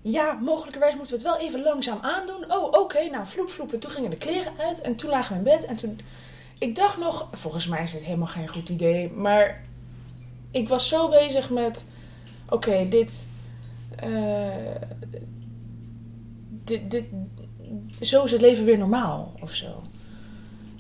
ja, 0.03 0.33
mogelijkerwijs 0.33 0.95
moeten 0.95 1.17
we 1.17 1.23
het 1.23 1.31
wel 1.33 1.47
even 1.47 1.63
langzaam 1.63 1.99
aandoen. 2.01 2.53
Oh, 2.53 2.73
oké, 2.73 3.09
nou, 3.09 3.27
vloep, 3.27 3.51
vloep. 3.51 3.73
En 3.73 3.79
toen 3.79 3.91
gingen 3.91 4.11
de 4.11 4.17
kleren 4.17 4.53
uit 4.59 4.81
en 4.81 4.97
toen 4.97 5.11
lagen 5.11 5.33
we 5.33 5.39
in 5.39 5.57
bed. 5.57 5.65
En 5.65 5.77
toen. 5.77 6.01
Ik 6.59 6.75
dacht 6.77 6.99
nog, 6.99 7.29
volgens 7.33 7.67
mij 7.67 7.83
is 7.83 7.93
dit 7.93 8.03
helemaal 8.03 8.27
geen 8.27 8.49
goed 8.49 8.69
idee. 8.69 9.13
Maar 9.13 9.65
ik 10.51 10.69
was 10.69 10.89
zo 10.89 11.09
bezig 11.09 11.51
met: 11.51 11.87
Oké, 12.49 12.89
dit. 12.89 13.29
eh, 13.97 14.11
dit, 16.65 16.91
dit. 16.91 17.05
Zo 18.01 18.25
is 18.25 18.31
het 18.33 18.41
leven 18.41 18.65
weer 18.65 18.79
normaal 18.79 19.33
of 19.43 19.53
zo. 19.55 19.83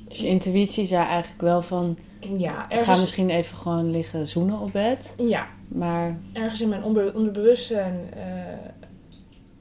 Dus 0.08 0.18
je 0.18 0.26
intuïtie 0.26 0.84
zei 0.84 1.06
eigenlijk 1.06 1.42
wel 1.42 1.62
van... 1.62 1.98
Ja, 2.36 2.52
Ga 2.52 2.68
ergens, 2.70 3.00
misschien 3.00 3.30
even 3.30 3.56
gewoon 3.56 3.90
liggen 3.90 4.26
zoenen 4.28 4.58
op 4.58 4.72
bed. 4.72 5.14
ja, 5.18 5.46
Maar 5.68 6.18
ergens 6.32 6.60
in 6.60 6.68
mijn 6.68 6.82
onderbewustzijn. 6.84 8.12
eh, 8.16 8.24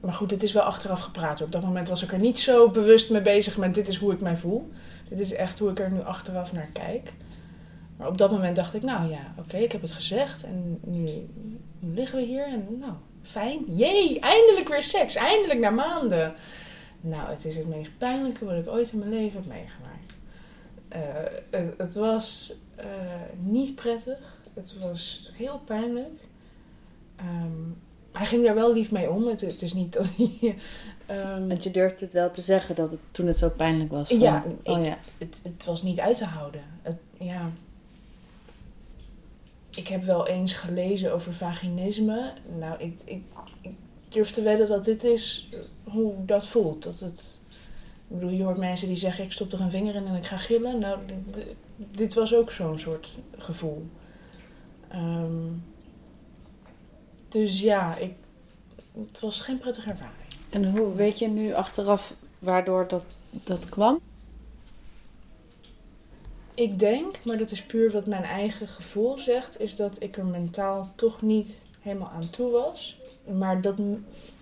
maar 0.00 0.12
goed, 0.12 0.28
dit 0.28 0.42
is 0.42 0.52
wel 0.52 0.62
achteraf 0.62 1.00
gepraat. 1.00 1.42
Op 1.42 1.52
dat 1.52 1.62
moment 1.62 1.88
was 1.88 2.02
ik 2.02 2.12
er 2.12 2.18
niet 2.18 2.38
zo 2.38 2.70
bewust 2.70 3.10
mee 3.10 3.22
bezig 3.22 3.56
met 3.56 3.74
dit 3.74 3.88
is 3.88 3.96
hoe 3.96 4.12
ik 4.12 4.20
mij 4.20 4.36
voel. 4.36 4.70
Dit 5.08 5.18
is 5.18 5.32
echt 5.32 5.58
hoe 5.58 5.70
ik 5.70 5.78
er 5.78 5.92
nu 5.92 6.02
achteraf 6.02 6.52
naar 6.52 6.68
kijk. 6.72 7.12
Maar 7.96 8.08
op 8.08 8.18
dat 8.18 8.30
moment 8.30 8.56
dacht 8.56 8.74
ik, 8.74 8.82
nou 8.82 9.10
ja, 9.10 9.34
oké, 9.38 9.56
ik 9.56 9.72
heb 9.72 9.82
het 9.82 9.92
gezegd. 9.92 10.44
En 10.44 10.78
nu, 10.84 11.26
liggen 11.80 12.18
we 12.18 12.24
hier 12.24 12.46
en 12.46 12.66
nou, 12.78 12.92
fijn. 13.22 13.64
Jee, 13.76 14.20
eindelijk 14.20 14.68
weer 14.68 14.82
seks. 14.82 15.14
Eindelijk 15.14 15.60
na 15.60 15.70
maanden. 15.70 16.34
Nou, 17.00 17.30
het 17.30 17.44
is 17.44 17.56
het 17.56 17.68
meest 17.68 17.98
pijnlijke 17.98 18.44
wat 18.44 18.56
ik 18.56 18.68
ooit 18.68 18.92
in 18.92 18.98
mijn 18.98 19.10
leven 19.10 19.40
heb 19.40 19.48
meegemaakt. 19.48 20.16
Eh, 20.88 21.62
het, 21.76 21.94
was 21.94 22.54
eh, 22.74 22.86
niet 23.38 23.74
prettig. 23.74 24.38
Het 24.54 24.78
was 24.78 25.30
heel 25.34 25.60
pijnlijk. 25.64 26.20
Ehm, 27.16 27.70
hij 28.12 28.26
ging 28.26 28.44
daar 28.44 28.54
wel 28.54 28.72
lief 28.72 28.90
mee 28.90 29.10
om. 29.10 29.26
Het 29.26 29.62
is 29.62 29.74
niet 29.74 29.92
dat 29.92 30.12
hij. 30.16 30.56
Ehm, 31.06 31.48
want 31.48 31.62
je 31.64 31.70
durft 31.70 32.00
het 32.00 32.12
wel 32.12 32.30
te 32.30 32.40
zeggen 32.42 32.74
dat 32.74 32.90
het 32.90 33.00
toen 33.10 33.26
het 33.26 33.38
zo 33.38 33.48
pijnlijk 33.50 33.90
was. 33.90 34.08
van, 34.08 34.18
Ja, 34.18 34.44
oh 34.62 34.78
ik- 34.78 34.84
ja. 34.84 34.98
het, 35.18 35.40
het 35.42 35.64
was 35.64 35.82
niet 35.82 36.00
uit 36.00 36.16
te 36.16 36.24
houden. 36.24 36.62
Het, 36.82 36.96
ja. 37.18 37.50
Ik 39.70 39.88
heb 39.88 40.04
wel 40.04 40.26
eens 40.26 40.52
gelezen 40.52 41.12
over 41.12 41.34
vaginisme. 41.34 42.32
Nou, 42.58 42.80
ik, 42.80 42.98
ik, 43.04 43.22
ik 43.60 43.72
durf 44.08 44.30
te 44.30 44.42
wedden 44.42 44.66
dat 44.68 44.84
dit 44.84 45.04
is 45.04 45.48
hoe 45.84 46.24
dat 46.24 46.46
voelt. 46.46 46.82
Dat 46.82 47.00
het, 47.00 47.40
ik 48.08 48.14
bedoel, 48.18 48.30
je 48.30 48.42
hoort 48.42 48.58
mensen 48.58 48.88
die 48.88 48.96
zeggen: 48.96 49.24
ik 49.24 49.32
stop 49.32 49.52
er 49.52 49.60
een 49.60 49.70
vinger 49.70 49.94
in 49.94 50.06
en 50.06 50.14
ik 50.14 50.26
ga 50.26 50.36
gillen. 50.36 50.78
Nou, 50.78 50.98
dit 51.76 52.14
was 52.14 52.34
ook 52.34 52.50
zo'n 52.50 52.78
soort 52.78 53.18
gevoel. 53.38 53.86
Ehm, 54.88 55.42
dus 57.28 57.60
ja, 57.60 57.96
ik, 57.96 58.14
het 59.10 59.20
was 59.20 59.40
geen 59.40 59.58
prettige 59.58 59.90
ervaring. 59.90 60.25
En 60.56 60.76
hoe 60.76 60.94
weet 60.94 61.18
je 61.18 61.28
nu 61.28 61.54
achteraf 61.54 62.14
waardoor 62.38 62.88
dat, 62.88 63.02
dat 63.30 63.68
kwam? 63.68 64.00
Ik 66.54 66.78
denk, 66.78 67.24
maar 67.24 67.38
dat 67.38 67.50
is 67.50 67.62
puur 67.62 67.90
wat 67.90 68.06
mijn 68.06 68.22
eigen 68.22 68.68
gevoel 68.68 69.18
zegt, 69.18 69.60
is 69.60 69.76
dat 69.76 70.02
ik 70.02 70.16
er 70.16 70.24
mentaal 70.24 70.92
toch 70.94 71.22
niet 71.22 71.62
helemaal 71.80 72.08
aan 72.08 72.30
toe 72.30 72.50
was. 72.50 72.96
Maar 73.38 73.60
dat 73.60 73.74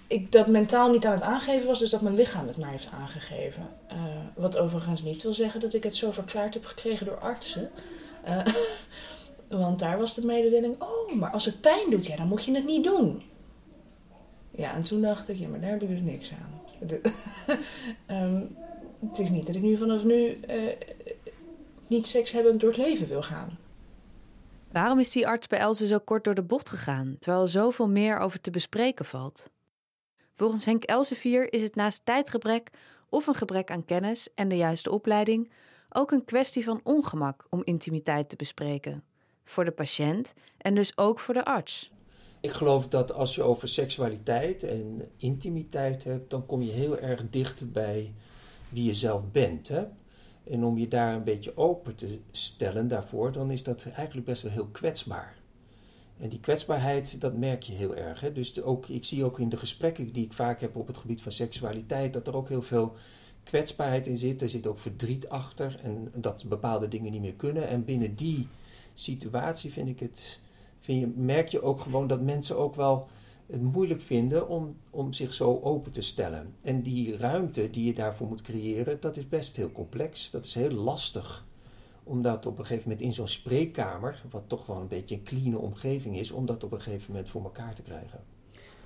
ik 0.06 0.32
dat 0.32 0.46
mentaal 0.46 0.90
niet 0.90 1.06
aan 1.06 1.12
het 1.12 1.22
aangeven 1.22 1.66
was, 1.66 1.78
dus 1.78 1.90
dat 1.90 2.00
mijn 2.00 2.14
lichaam 2.14 2.46
het 2.46 2.56
mij 2.56 2.70
heeft 2.70 2.90
aangegeven. 2.90 3.68
Eh, 3.86 3.96
wat 4.34 4.58
overigens 4.58 5.02
niet 5.02 5.22
wil 5.22 5.34
zeggen 5.34 5.60
dat 5.60 5.74
ik 5.74 5.82
het 5.82 5.94
zo 5.94 6.10
verklaard 6.10 6.54
heb 6.54 6.64
gekregen 6.64 7.06
door 7.06 7.18
artsen. 7.18 7.70
Eh, 8.24 8.46
want 9.64 9.78
daar 9.78 9.98
was 9.98 10.14
de 10.14 10.26
mededeling, 10.26 10.82
oh, 10.82 11.14
maar 11.14 11.30
als 11.30 11.44
het 11.44 11.60
pijn 11.60 11.90
doet, 11.90 12.06
ja, 12.06 12.16
dan 12.16 12.28
moet 12.28 12.44
je 12.44 12.54
het 12.54 12.66
niet 12.66 12.84
doen. 12.84 13.22
Ja, 14.64 14.74
en 14.74 14.82
toen 14.82 15.02
dacht 15.02 15.28
ik, 15.28 15.36
ja, 15.36 15.48
maar 15.48 15.60
daar 15.60 15.70
heb 15.70 15.82
ik 15.82 15.88
dus 15.88 16.00
niks 16.00 16.32
aan. 16.32 16.60
Ehm, 18.06 18.42
het 19.06 19.18
is 19.18 19.30
niet 19.30 19.46
dat 19.46 19.54
ik 19.54 19.62
nu 19.62 19.76
vanaf 19.76 20.04
nu 20.04 20.40
eh, 20.40 20.76
niet 21.86 22.06
sekshebbend 22.06 22.60
door 22.60 22.70
het 22.70 22.78
leven 22.78 23.08
wil 23.08 23.22
gaan. 23.22 23.58
Waarom 24.72 24.98
is 24.98 25.10
die 25.10 25.26
arts 25.26 25.46
bij 25.46 25.58
Else 25.58 25.86
zo 25.86 25.98
kort 25.98 26.24
door 26.24 26.34
de 26.34 26.42
bocht 26.42 26.68
gegaan, 26.68 27.16
terwijl 27.18 27.42
er 27.42 27.50
zoveel 27.50 27.88
meer 27.88 28.18
over 28.18 28.40
te 28.40 28.50
bespreken 28.50 29.04
valt? 29.04 29.50
Volgens 30.34 30.64
Henk 30.64 30.84
Elsevier 30.84 31.52
is 31.52 31.62
het 31.62 31.74
naast 31.74 32.00
tijdgebrek 32.04 32.70
of 33.08 33.26
een 33.26 33.34
gebrek 33.34 33.70
aan 33.70 33.84
kennis 33.84 34.28
en 34.34 34.48
de 34.48 34.56
juiste 34.56 34.90
opleiding 34.90 35.52
ook 35.88 36.10
een 36.10 36.24
kwestie 36.24 36.64
van 36.64 36.80
ongemak 36.82 37.46
om 37.50 37.62
intimiteit 37.64 38.28
te 38.28 38.36
bespreken. 38.36 39.04
Voor 39.44 39.64
de 39.64 39.70
patiënt 39.70 40.32
en 40.58 40.74
dus 40.74 40.98
ook 40.98 41.20
voor 41.20 41.34
de 41.34 41.44
arts. 41.44 41.92
Ik 42.44 42.52
geloof 42.52 42.88
dat 42.88 43.12
als 43.12 43.34
je 43.34 43.42
over 43.42 43.68
seksualiteit 43.68 44.62
en 44.62 45.08
intimiteit 45.16 46.04
hebt, 46.04 46.30
dan 46.30 46.46
kom 46.46 46.62
je 46.62 46.70
heel 46.70 46.98
erg 46.98 47.22
dichter 47.30 47.70
bij 47.70 48.12
wie 48.68 48.84
je 48.84 48.94
zelf 48.94 49.22
bent. 49.32 49.68
Hè? 49.68 49.84
En 50.50 50.64
om 50.64 50.78
je 50.78 50.88
daar 50.88 51.14
een 51.14 51.24
beetje 51.24 51.56
open 51.56 51.94
te 51.94 52.18
stellen 52.30 52.88
daarvoor, 52.88 53.32
dan 53.32 53.50
is 53.50 53.62
dat 53.62 53.86
eigenlijk 53.94 54.26
best 54.26 54.42
wel 54.42 54.52
heel 54.52 54.66
kwetsbaar. 54.66 55.36
En 56.18 56.28
die 56.28 56.40
kwetsbaarheid, 56.40 57.20
dat 57.20 57.36
merk 57.36 57.62
je 57.62 57.72
heel 57.72 57.96
erg. 57.96 58.20
Hè? 58.20 58.32
Dus 58.32 58.62
ook, 58.62 58.88
ik 58.88 59.04
zie 59.04 59.24
ook 59.24 59.38
in 59.38 59.48
de 59.48 59.56
gesprekken 59.56 60.12
die 60.12 60.24
ik 60.24 60.32
vaak 60.32 60.60
heb 60.60 60.76
op 60.76 60.86
het 60.86 60.98
gebied 60.98 61.22
van 61.22 61.32
seksualiteit, 61.32 62.12
dat 62.12 62.26
er 62.26 62.36
ook 62.36 62.48
heel 62.48 62.62
veel 62.62 62.94
kwetsbaarheid 63.42 64.06
in 64.06 64.16
zit. 64.16 64.42
Er 64.42 64.48
zit 64.48 64.66
ook 64.66 64.78
verdriet 64.78 65.28
achter 65.28 65.80
en 65.82 66.12
dat 66.14 66.44
bepaalde 66.48 66.88
dingen 66.88 67.12
niet 67.12 67.20
meer 67.20 67.34
kunnen. 67.34 67.68
En 67.68 67.84
binnen 67.84 68.16
die 68.16 68.48
situatie 68.94 69.72
vind 69.72 69.88
ik 69.88 70.00
het 70.00 70.42
vind 70.84 71.00
je, 71.00 71.06
merk 71.20 71.48
je 71.48 71.62
ook 71.62 71.80
gewoon 71.80 72.06
dat 72.06 72.20
mensen 72.20 72.56
ook 72.56 72.74
wel 72.74 73.08
het 73.46 73.62
moeilijk 73.62 74.00
vinden 74.00 74.48
om, 74.48 74.76
om 74.90 75.12
zich 75.12 75.34
zo 75.34 75.60
open 75.62 75.92
te 75.92 76.00
stellen. 76.00 76.54
En 76.62 76.82
die 76.82 77.16
ruimte 77.16 77.70
die 77.70 77.84
je 77.84 77.94
daarvoor 77.94 78.26
moet 78.26 78.42
creëren, 78.42 79.00
dat 79.00 79.16
is 79.16 79.28
best 79.28 79.56
heel 79.56 79.72
complex. 79.72 80.30
Dat 80.30 80.44
is 80.44 80.54
heel 80.54 80.70
lastig. 80.70 81.46
Om 82.02 82.22
dat 82.22 82.46
op 82.46 82.58
een 82.58 82.66
gegeven 82.66 82.88
moment 82.88 83.06
in 83.06 83.12
zo'n 83.14 83.28
spreekkamer, 83.28 84.22
wat 84.30 84.42
toch 84.46 84.66
wel 84.66 84.76
een 84.76 84.88
beetje 84.88 85.14
een 85.14 85.22
clean 85.22 85.56
omgeving 85.58 86.18
is, 86.18 86.30
om 86.30 86.46
dat 86.46 86.64
op 86.64 86.72
een 86.72 86.80
gegeven 86.80 87.10
moment 87.12 87.28
voor 87.28 87.42
elkaar 87.44 87.74
te 87.74 87.82
krijgen. 87.82 88.20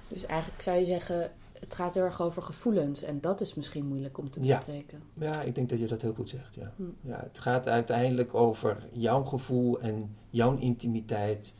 Dus 0.08 0.26
eigenlijk 0.26 0.62
zou 0.62 0.78
je 0.78 0.84
zeggen, 0.84 1.30
het 1.60 1.74
gaat 1.74 1.94
heel 1.94 2.04
erg 2.04 2.20
over 2.22 2.42
gevoelens. 2.42 3.02
En 3.02 3.20
dat 3.20 3.40
is 3.40 3.54
misschien 3.54 3.86
moeilijk 3.86 4.18
om 4.18 4.30
te 4.30 4.44
Ja. 4.44 4.56
bespreken. 4.56 5.02
Ja, 5.14 5.42
ik 5.42 5.54
denk 5.54 5.68
dat 5.68 5.78
je 5.78 5.86
dat 5.86 6.02
heel 6.02 6.14
goed 6.14 6.28
zegt. 6.28 6.54
Ja. 6.54 6.72
Hm. 6.76 6.82
Ja, 7.08 7.20
het 7.22 7.38
gaat 7.38 7.68
uiteindelijk 7.68 8.34
over 8.34 8.88
jouw 8.92 9.24
gevoel 9.24 9.80
en 9.80 10.16
jouw 10.30 10.56
intimiteit. 10.56 11.54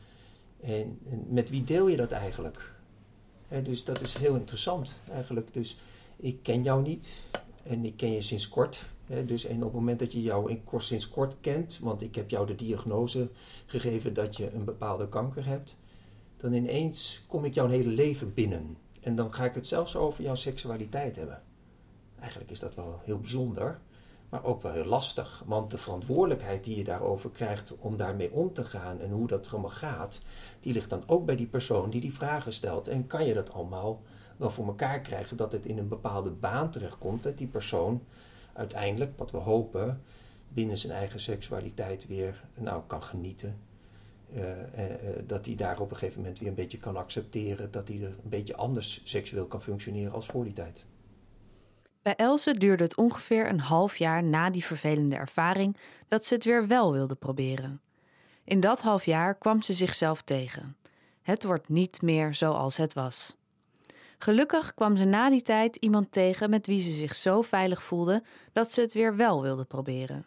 En, 0.61 0.99
en 1.09 1.25
met 1.29 1.49
wie 1.49 1.63
deel 1.63 1.87
je 1.87 1.97
dat 1.97 2.11
eigenlijk? 2.11 2.73
Dus 3.63 3.83
dat 3.83 4.01
is 4.01 4.13
heel 4.13 4.35
interessant 4.35 4.99
eigenlijk. 5.11 5.53
Dus 5.53 5.77
ik 6.15 6.43
ken 6.43 6.63
jou 6.63 6.81
niet 6.81 7.23
en 7.63 7.85
ik 7.85 7.97
ken 7.97 8.11
je 8.11 8.21
sinds 8.21 8.49
kort. 8.49 8.85
Dus 9.25 9.45
en 9.45 9.55
op 9.55 9.63
het 9.63 9.73
moment 9.73 9.99
dat 9.99 10.11
je 10.11 10.21
jou 10.21 10.59
sinds 10.77 11.09
kort 11.09 11.35
kent, 11.41 11.79
want 11.79 12.01
ik 12.01 12.15
heb 12.15 12.29
jou 12.29 12.47
de 12.47 12.55
diagnose 12.55 13.29
gegeven 13.65 14.13
dat 14.13 14.37
je 14.37 14.53
een 14.53 14.65
bepaalde 14.65 15.09
kanker 15.09 15.45
hebt, 15.45 15.77
dan 16.37 16.53
ineens 16.53 17.23
kom 17.27 17.45
ik 17.45 17.53
jouw 17.53 17.67
hele 17.67 17.89
leven 17.89 18.33
binnen. 18.33 18.77
En 19.01 19.15
dan 19.15 19.33
ga 19.33 19.45
ik 19.45 19.53
het 19.53 19.67
zelfs 19.67 19.95
over 19.95 20.23
jouw 20.23 20.35
seksualiteit 20.35 21.15
hebben. 21.15 21.43
Eigenlijk 22.19 22.51
is 22.51 22.59
dat 22.59 22.75
wel 22.75 23.01
heel 23.03 23.19
bijzonder, 23.19 23.79
maar 24.29 24.43
ook 24.43 24.61
wel 24.61 24.71
heel 24.71 24.85
lastig. 24.85 25.43
Want 25.45 25.71
de 25.71 25.77
verantwoordelijkheid 25.77 26.63
die 26.63 26.77
je 26.77 26.83
daarover 26.83 27.29
krijgt 27.29 27.75
om 27.77 27.97
daarmee 27.97 28.31
om 28.31 28.53
te 28.53 28.63
gaan 28.63 28.99
en 28.99 29.11
hoe 29.11 29.27
dat 29.27 29.51
allemaal 29.51 29.69
gaat, 29.69 30.19
die 30.59 30.73
ligt 30.73 30.89
dan 30.89 31.03
ook 31.07 31.25
bij 31.25 31.35
die 31.35 31.47
persoon 31.47 31.89
die 31.89 32.01
die 32.01 32.13
vragen 32.13 32.53
stelt. 32.53 32.87
En 32.87 33.07
kan 33.07 33.25
je 33.25 33.33
dat 33.33 33.53
allemaal 33.53 34.01
wel 34.37 34.49
voor 34.49 34.65
elkaar 34.65 35.01
krijgen 35.01 35.37
dat 35.37 35.51
het 35.51 35.65
in 35.65 35.77
een 35.77 35.87
bepaalde 35.87 36.29
baan 36.29 36.71
terechtkomt, 36.71 37.23
dat 37.23 37.37
die 37.37 37.47
persoon 37.47 38.03
uiteindelijk, 38.53 39.17
wat 39.17 39.31
we 39.31 39.37
hopen, 39.37 40.01
binnen 40.49 40.77
zijn 40.77 40.93
eigen 40.93 41.19
seksualiteit 41.19 42.07
weer 42.07 42.43
nou, 42.53 42.81
kan 42.87 43.03
genieten. 43.03 43.59
Eh, 44.33 44.51
eh, 44.51 44.93
eh, 44.93 45.23
dat 45.27 45.45
hij 45.45 45.55
daar 45.55 45.79
op 45.79 45.91
een 45.91 45.97
gegeven 45.97 46.21
moment 46.21 46.39
weer 46.39 46.49
een 46.49 46.55
beetje 46.55 46.77
kan 46.77 46.97
accepteren 46.97 47.71
dat 47.71 47.87
hij 47.87 47.97
er 47.97 48.15
een 48.23 48.29
beetje 48.29 48.55
anders 48.55 49.01
seksueel 49.03 49.45
kan 49.45 49.61
functioneren 49.61 50.11
als 50.11 50.25
voor 50.25 50.43
die 50.43 50.53
tijd. 50.53 50.85
Bij 52.01 52.15
Else 52.15 52.53
duurde 52.53 52.83
het 52.83 52.95
ongeveer 52.95 53.49
een 53.49 53.59
half 53.59 53.97
jaar 53.97 54.23
na 54.23 54.49
die 54.49 54.65
vervelende 54.65 55.15
ervaring 55.15 55.77
dat 56.07 56.25
ze 56.25 56.33
het 56.33 56.43
weer 56.43 56.67
wel 56.67 56.91
wilde 56.91 57.15
proberen. 57.15 57.81
In 58.43 58.59
dat 58.59 58.81
half 58.81 59.05
jaar 59.05 59.35
kwam 59.35 59.61
ze 59.61 59.73
zichzelf 59.73 60.21
tegen. 60.21 60.77
Het 61.21 61.43
wordt 61.43 61.69
niet 61.69 62.01
meer 62.01 62.33
zoals 62.33 62.77
het 62.77 62.93
was. 62.93 63.37
Gelukkig 64.17 64.73
kwam 64.73 64.95
ze 64.95 65.03
na 65.03 65.29
die 65.29 65.41
tijd 65.41 65.75
iemand 65.75 66.11
tegen 66.11 66.49
met 66.49 66.67
wie 66.67 66.81
ze 66.81 66.91
zich 66.91 67.15
zo 67.15 67.41
veilig 67.41 67.83
voelde 67.83 68.23
dat 68.53 68.71
ze 68.71 68.81
het 68.81 68.93
weer 68.93 69.15
wel 69.15 69.41
wilde 69.41 69.65
proberen. 69.65 70.25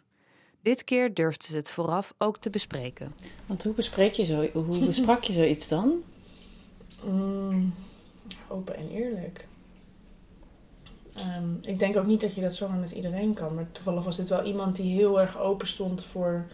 Dit 0.61 0.83
keer 0.83 1.13
durfde 1.13 1.47
ze 1.47 1.55
het 1.55 1.71
vooraf 1.71 2.13
ook 2.17 2.37
te 2.37 2.49
bespreken. 2.49 3.13
Want 3.45 3.63
hoe, 3.63 3.73
bespreek 3.73 4.13
je 4.13 4.23
zo, 4.23 4.47
hoe 4.53 4.85
besprak 4.85 5.23
je 5.23 5.33
zoiets 5.33 5.67
dan? 5.67 6.03
Mm, 7.03 7.73
open 8.47 8.75
en 8.75 8.89
eerlijk. 8.89 9.47
Ehm, 11.15 11.55
ik 11.61 11.79
denk 11.79 11.97
ook 11.97 12.05
niet 12.05 12.21
dat 12.21 12.35
je 12.35 12.41
dat 12.41 12.55
zomaar 12.55 12.77
met 12.77 12.91
iedereen 12.91 13.33
kan. 13.33 13.55
Maar 13.55 13.71
toevallig 13.71 14.03
was 14.03 14.15
dit 14.15 14.29
wel 14.29 14.43
iemand 14.43 14.75
die 14.75 14.95
heel 14.95 15.21
erg 15.21 15.39
open 15.39 15.67
stond 15.67 16.05
voor 16.05 16.45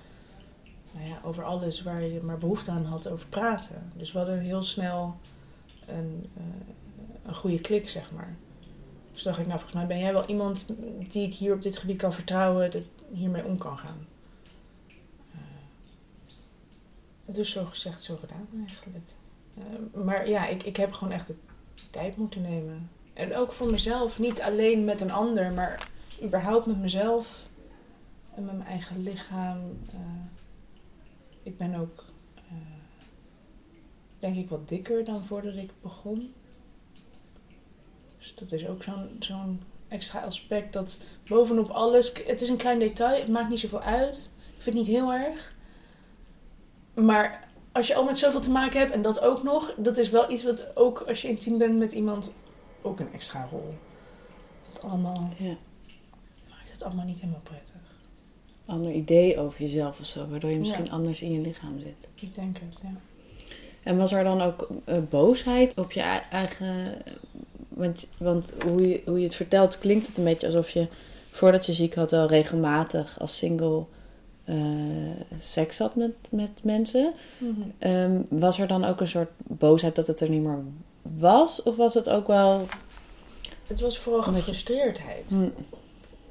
nou 0.92 1.08
ja, 1.08 1.20
over 1.24 1.44
alles 1.44 1.84
waar 1.84 2.04
je 2.04 2.22
maar 2.22 2.38
behoefte 2.38 2.72
aan 2.72 2.86
had 2.86 3.08
over 3.08 3.28
praten. 3.28 3.92
Dus 3.96 4.12
we 4.12 4.18
hadden 4.18 4.39
heel 4.39 4.62
snel 4.62 5.18
een, 5.86 6.30
uh, 6.38 6.44
een 7.24 7.36
goede 7.36 7.60
klik, 7.62 7.89
zeg 7.89 8.12
maar. 8.12 8.36
Dus 9.12 9.24
dacht 9.24 9.39
ik, 9.39 9.46
nou 9.46 9.60
volgens 9.60 9.80
mij 9.80 9.88
ben 9.88 10.00
jij 10.00 10.13
wel 10.13 10.25
iemand 10.25 10.66
die 11.10 11.28
ik 11.28 11.34
hier 11.34 11.54
op 11.54 11.62
dit 11.62 11.78
gebied 11.78 11.98
kan 11.98 12.13
vertrouwen, 12.13 12.72
dat 12.72 12.89
hiermee 13.12 13.46
om 13.46 13.58
kan 13.58 13.78
gaan. 13.78 14.08
Uh, 15.32 15.42
dus 17.25 17.51
zo 17.51 17.66
gezegd, 17.66 18.04
zo 18.04 18.16
gedaan 18.16 18.48
eigenlijk. 18.66 19.10
Uh, 19.58 20.04
maar 20.06 20.30
ja, 20.30 20.48
ik, 20.48 20.63
ik 20.63 20.75
heb 20.75 20.92
gewoon 20.92 21.13
echt 21.13 21.28
de 21.28 21.36
tijd 21.92 22.18
moeten 22.18 22.42
nemen. 22.42 22.89
En 23.20 23.36
ook 23.36 23.52
voor 23.52 23.72
mezelf, 23.72 24.20
niet 24.20 24.42
alleen 24.42 24.86
met 24.86 25.02
een 25.02 25.12
ander, 25.12 25.54
maar 25.54 25.88
überhaupt 26.24 26.66
met 26.66 26.80
mezelf 26.80 27.48
en 28.36 28.46
met 28.46 28.58
mijn 28.58 28.68
eigen 28.68 29.04
lichaam. 29.04 29.80
Uh, 29.94 30.00
ik 31.44 31.58
ben 31.58 31.76
ook, 31.76 32.06
uh, 32.38 32.58
denk 34.20 34.36
ik, 34.36 34.50
wat 34.50 34.68
dikker 34.68 35.04
dan 35.04 35.26
voordat 35.26 35.56
ik 35.56 35.72
begon. 35.82 36.34
Dus 38.18 38.36
dat 38.36 38.52
is 38.52 38.68
ook 38.68 38.84
zo'n 38.84 39.16
zo'n 39.20 39.62
extra 39.88 40.20
aspect 40.20 40.74
dat 40.74 41.00
bovenop 41.28 41.70
alles. 41.70 42.14
Het 42.26 42.42
is 42.42 42.50
een 42.50 42.58
klein 42.58 42.80
detail, 42.80 43.20
het 43.20 43.30
maakt 43.30 43.50
niet 43.50 43.60
zoveel 43.60 43.82
uit. 43.82 44.30
Ik 44.56 44.62
vind 44.62 44.78
het 44.78 44.88
niet 44.88 44.96
heel 44.96 45.14
erg. 45.14 45.56
Maar 46.94 47.48
als 47.72 47.88
je 47.88 47.96
al 47.96 48.04
met 48.04 48.18
zoveel 48.18 48.42
te 48.42 48.52
maken 48.52 48.80
hebt 48.80 48.94
en 48.94 49.02
dat 49.02 49.20
ook 49.20 49.44
nog, 49.44 49.74
dat 49.78 49.98
is 49.98 50.10
wel 50.10 50.32
iets 50.32 50.44
wat 50.44 50.76
ook 50.76 51.02
als 51.02 51.22
je 51.22 51.28
intiem 51.28 51.58
bent 51.58 51.78
met 51.78 51.92
iemand 51.92 52.32
ook 52.81 53.00
een 53.00 53.13
extra 53.13 53.48
rol. 53.51 53.74
Het 54.71 54.81
allemaal 54.81 55.29
Ja. 55.38 55.55
maakt 56.50 56.71
het 56.71 56.83
allemaal 56.83 57.05
niet 57.05 57.19
helemaal 57.19 57.41
prettig. 57.43 57.67
Ander 58.65 58.91
idee 58.91 59.39
over 59.39 59.62
jezelf 59.62 60.00
of 60.00 60.05
zo, 60.05 60.27
waardoor 60.27 60.50
je 60.50 60.59
misschien 60.59 60.86
Ja. 60.86 60.91
anders 60.91 61.21
in 61.21 61.31
je 61.31 61.39
lichaam 61.41 61.79
zit. 61.79 62.09
Ik 62.15 62.36
denk 62.36 62.57
het, 62.57 62.77
ja. 62.81 62.89
En 63.83 63.98
was 63.98 64.12
er 64.12 64.24
dan 64.24 64.41
ook 64.41 64.67
eh, 64.86 64.98
boosheid 65.09 65.77
op 65.77 65.91
je 65.91 66.01
ei- 66.01 66.21
eigen. 66.31 66.93
Want, 67.67 68.07
want 68.17 68.53
hoe, 68.63 68.88
je, 68.88 69.01
hoe 69.05 69.17
je 69.17 69.24
het 69.24 69.36
vertelt, 69.36 69.77
klinkt 69.79 70.07
het 70.07 70.17
een 70.17 70.24
beetje 70.24 70.48
alsof 70.48 70.69
je 70.69 70.88
voordat 71.31 71.65
je 71.65 71.74
ziek 71.74 71.95
had, 71.95 72.12
wel 72.12 72.27
regelmatig 72.27 73.19
als 73.19 73.38
single 73.38 73.83
eh, 74.43 74.55
seks 75.38 75.77
had 75.79 75.95
met, 75.95 76.12
met 76.29 76.50
mensen. 76.63 77.13
Ehm, 77.77 78.21
was 78.29 78.59
er 78.59 78.67
dan 78.67 78.83
ook 78.86 79.00
een 79.01 79.07
soort 79.07 79.29
boosheid 79.38 79.95
dat 79.95 80.07
het 80.07 80.19
er 80.21 80.29
niet 80.29 80.41
meer 80.41 80.59
was? 81.16 81.63
Of 81.63 81.75
was 81.75 81.94
het 81.94 82.10
ook 82.10 82.28
wel. 82.28 82.66
Het 83.68 83.80
was 83.80 84.00
vooral 84.00 84.20
Omdat 84.22 84.36
je- 84.36 84.39
gefrustreerdheid. 84.42 85.30
hm, 85.32 85.50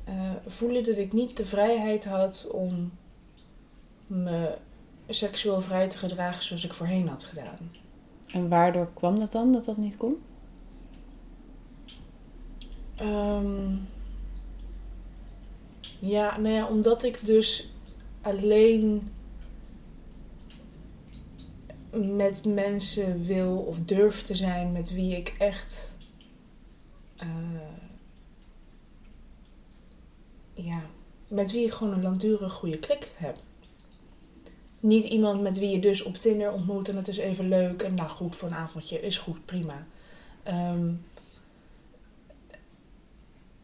Eh, 0.05 0.31
voelen 0.47 0.85
dat 0.85 0.97
ik 0.97 1.13
niet 1.13 1.37
de 1.37 1.47
vrijheid 1.47 2.05
had 2.05 2.47
om 2.53 2.93
me 4.07 4.55
seksueel 5.09 5.61
vrij 5.61 5.89
te 5.89 5.99
gedragen 5.99 6.43
zoals 6.43 6.65
ik 6.65 6.73
voorheen 6.73 7.09
had 7.09 7.25
gedaan. 7.25 7.71
En 8.33 8.49
waardoor 8.49 8.89
kwam 8.95 9.19
dat 9.19 9.33
dan, 9.33 9.53
dat 9.53 9.65
dat 9.65 9.77
niet 9.77 9.97
kon? 9.97 10.17
Ehm, 12.95 13.75
ja, 15.99 16.39
nou 16.39 16.55
ja, 16.55 16.67
omdat 16.69 17.03
ik 17.03 17.25
dus 17.25 17.71
alleen 18.23 19.13
met 21.99 22.45
mensen 22.45 23.27
wil 23.27 23.57
of 23.59 23.79
durf 23.79 24.23
te 24.23 24.35
zijn 24.35 24.73
met 24.73 24.91
wie 24.93 25.17
ik 25.17 25.35
echt. 25.39 25.97
eh, 27.17 27.27
ja, 30.55 30.83
met 31.29 31.51
wie 31.51 31.65
ik 31.67 31.73
gewoon 31.73 31.93
een 31.93 32.03
langdurig 32.03 32.53
goede 32.53 32.79
klik 32.79 33.13
heb. 33.17 33.37
Niet 34.81 35.05
iemand 35.05 35.43
met 35.43 35.59
wie 35.59 35.71
je 35.71 35.79
dus 35.81 36.03
op 36.03 36.17
Tinder 36.17 36.53
ontmoet 36.53 36.89
en 36.89 36.97
het 36.97 37.09
is 37.09 37.17
even 37.17 37.49
leuk 37.49 37.83
en 37.83 37.95
nou 37.95 38.09
goed 38.09 38.37
voor 38.37 38.49
een 38.49 38.55
avondje 38.55 39.01
is 39.01 39.19
goed, 39.19 39.45
prima. 39.45 39.87
Ehm, 40.43 40.93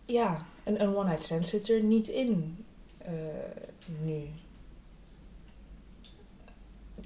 ja, 0.04 0.46
een, 0.64 0.82
een 0.82 0.96
one-night 0.96 1.24
stand 1.24 1.48
zit 1.48 1.68
er 1.68 1.82
niet 1.82 2.08
in 2.08 2.64
eh, 2.98 3.12
nu. 4.02 4.22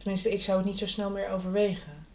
Tenminste, 0.09 0.33
ik 0.37 0.43
zou 0.43 0.59
het 0.59 0.67
niet 0.67 0.79
zo 0.79 0.87
snel 0.87 1.11
meer 1.11 1.31
overwegen. 1.31 2.07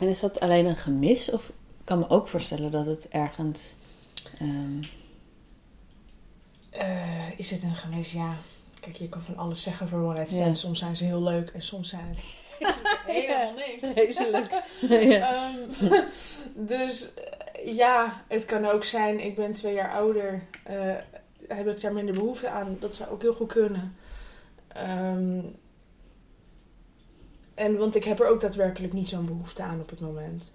En 0.00 0.08
is 0.08 0.20
dat 0.20 0.40
alleen 0.40 0.66
een 0.66 0.76
gemis? 0.76 1.30
Of 1.30 1.48
ik 1.48 1.54
kan 1.84 1.98
me 1.98 2.08
ook 2.08 2.28
voorstellen 2.28 2.70
dat 2.70 2.86
het 2.86 3.08
ergens. 3.08 3.74
Eh, 6.70 7.38
is 7.38 7.50
het 7.50 7.62
een 7.62 7.74
gemis? 7.74 8.12
Ja. 8.12 8.36
Kijk, 8.80 8.96
je 8.96 9.08
kan 9.08 9.20
van 9.22 9.36
alles 9.36 9.62
zeggen 9.62 9.88
voor 9.88 9.98
one-night 9.98 10.30
Ja. 10.30 10.36
stand. 10.36 10.58
Soms 10.58 10.78
zijn 10.78 10.96
ze 10.96 11.04
heel 11.04 11.22
leuk 11.22 11.50
en 11.50 11.62
soms 11.62 11.88
zijn 11.88 12.16
het 12.58 12.82
helemaal 13.06 13.52
niks. 13.54 13.92
Vreselijk. 13.92 14.50
ja. 15.18 15.50
Ehm, 15.50 16.00
dus 16.54 17.14
eh, 17.14 17.74
ja, 17.76 18.22
het 18.28 18.44
kan 18.44 18.64
ook 18.66 18.84
zijn, 18.84 19.20
ik 19.24 19.34
ben 19.34 19.52
twee 19.52 19.74
jaar 19.74 19.92
ouder, 19.92 20.42
eh, 20.62 20.94
heb 21.48 21.68
ik 21.68 21.80
daar 21.80 21.92
minder 21.92 22.14
behoefte 22.14 22.48
aan. 22.48 22.76
Dat 22.80 22.94
zou 22.94 23.10
ook 23.10 23.22
heel 23.22 23.34
goed 23.34 23.52
kunnen. 23.52 23.96
Ehm, 24.68 25.40
en 27.54 27.76
want 27.76 27.94
ik 27.96 28.04
heb 28.04 28.20
er 28.20 28.28
ook 28.28 28.40
daadwerkelijk 28.40 28.92
niet 28.92 29.08
zo'n 29.08 29.26
behoefte 29.26 29.62
aan 29.62 29.80
op 29.80 29.90
het 29.90 30.00
moment. 30.00 30.50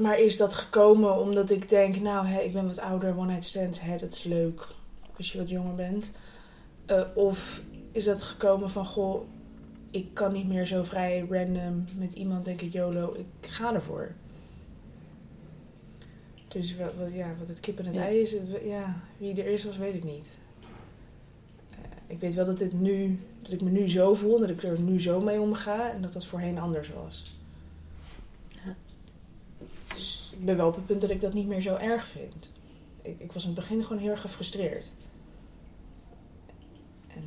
Maar 0.00 0.18
is 0.18 0.36
dat 0.36 0.54
gekomen 0.54 1.18
omdat 1.18 1.50
ik 1.50 1.68
denk, 1.68 2.00
nou, 2.00 2.26
hè, 2.26 2.40
ik 2.40 2.52
ben 2.52 2.66
wat 2.66 2.78
ouder, 2.78 3.16
one 3.16 3.26
night 3.26 3.44
stand, 3.44 3.80
hè, 3.80 3.98
dat 3.98 4.12
is 4.12 4.22
leuk 4.22 4.66
als 5.16 5.32
je 5.32 5.38
wat 5.38 5.48
jonger 5.48 5.74
bent. 5.74 6.10
Eh, 6.86 7.02
of 7.14 7.60
is 7.92 8.04
dat 8.04 8.22
gekomen 8.22 8.70
van, 8.70 8.86
goh, 8.86 9.26
ik 9.90 10.14
kan 10.14 10.32
niet 10.32 10.48
meer 10.48 10.66
zo 10.66 10.82
vrij 10.82 11.26
random 11.30 11.84
met 11.98 12.12
iemand 12.12 12.44
denken, 12.44 12.70
YOLO, 12.70 13.14
ik 13.14 13.50
ga 13.50 13.74
ervoor. 13.74 14.12
Dus 16.48 16.76
wat, 16.76 16.94
wat, 16.98 17.12
ja, 17.12 17.34
wat 17.38 17.48
het 17.48 17.60
kip 17.60 17.78
en 17.78 17.86
het 17.86 17.94
Ja. 17.94 18.02
ei 18.04 18.20
is, 18.20 18.32
het, 18.32 18.48
ja, 18.64 19.00
wie 19.16 19.42
er 19.42 19.46
eerst 19.46 19.64
was, 19.64 19.76
weet 19.76 19.94
ik 19.94 20.04
niet. 20.04 20.38
Ik 22.14 22.20
weet 22.20 22.34
wel 22.34 22.44
dat, 22.44 22.58
dit 22.58 22.72
nu, 22.72 23.20
dat 23.42 23.52
ik 23.52 23.60
me 23.60 23.70
nu 23.70 23.90
zo 23.90 24.14
voel, 24.14 24.38
dat 24.38 24.48
ik 24.48 24.62
er 24.62 24.80
nu 24.80 25.00
zo 25.00 25.20
mee 25.20 25.40
omga 25.40 25.90
en 25.90 26.02
dat 26.02 26.12
dat 26.12 26.26
voorheen 26.26 26.58
anders 26.58 26.90
was. 26.90 27.36
Ja. 28.48 28.76
Dus 29.94 30.30
ik 30.38 30.44
ben 30.44 30.56
wel 30.56 30.68
op 30.68 30.74
het 30.74 30.86
punt 30.86 31.00
dat 31.00 31.10
ik 31.10 31.20
dat 31.20 31.32
niet 31.32 31.46
meer 31.46 31.60
zo 31.60 31.74
erg 31.74 32.06
vind. 32.06 32.50
Ik, 33.02 33.20
ik 33.20 33.32
was 33.32 33.42
in 33.42 33.48
het 33.48 33.58
begin 33.58 33.82
gewoon 33.82 34.02
heel 34.02 34.10
erg 34.10 34.20
gefrustreerd. 34.20 34.88
En 37.08 37.22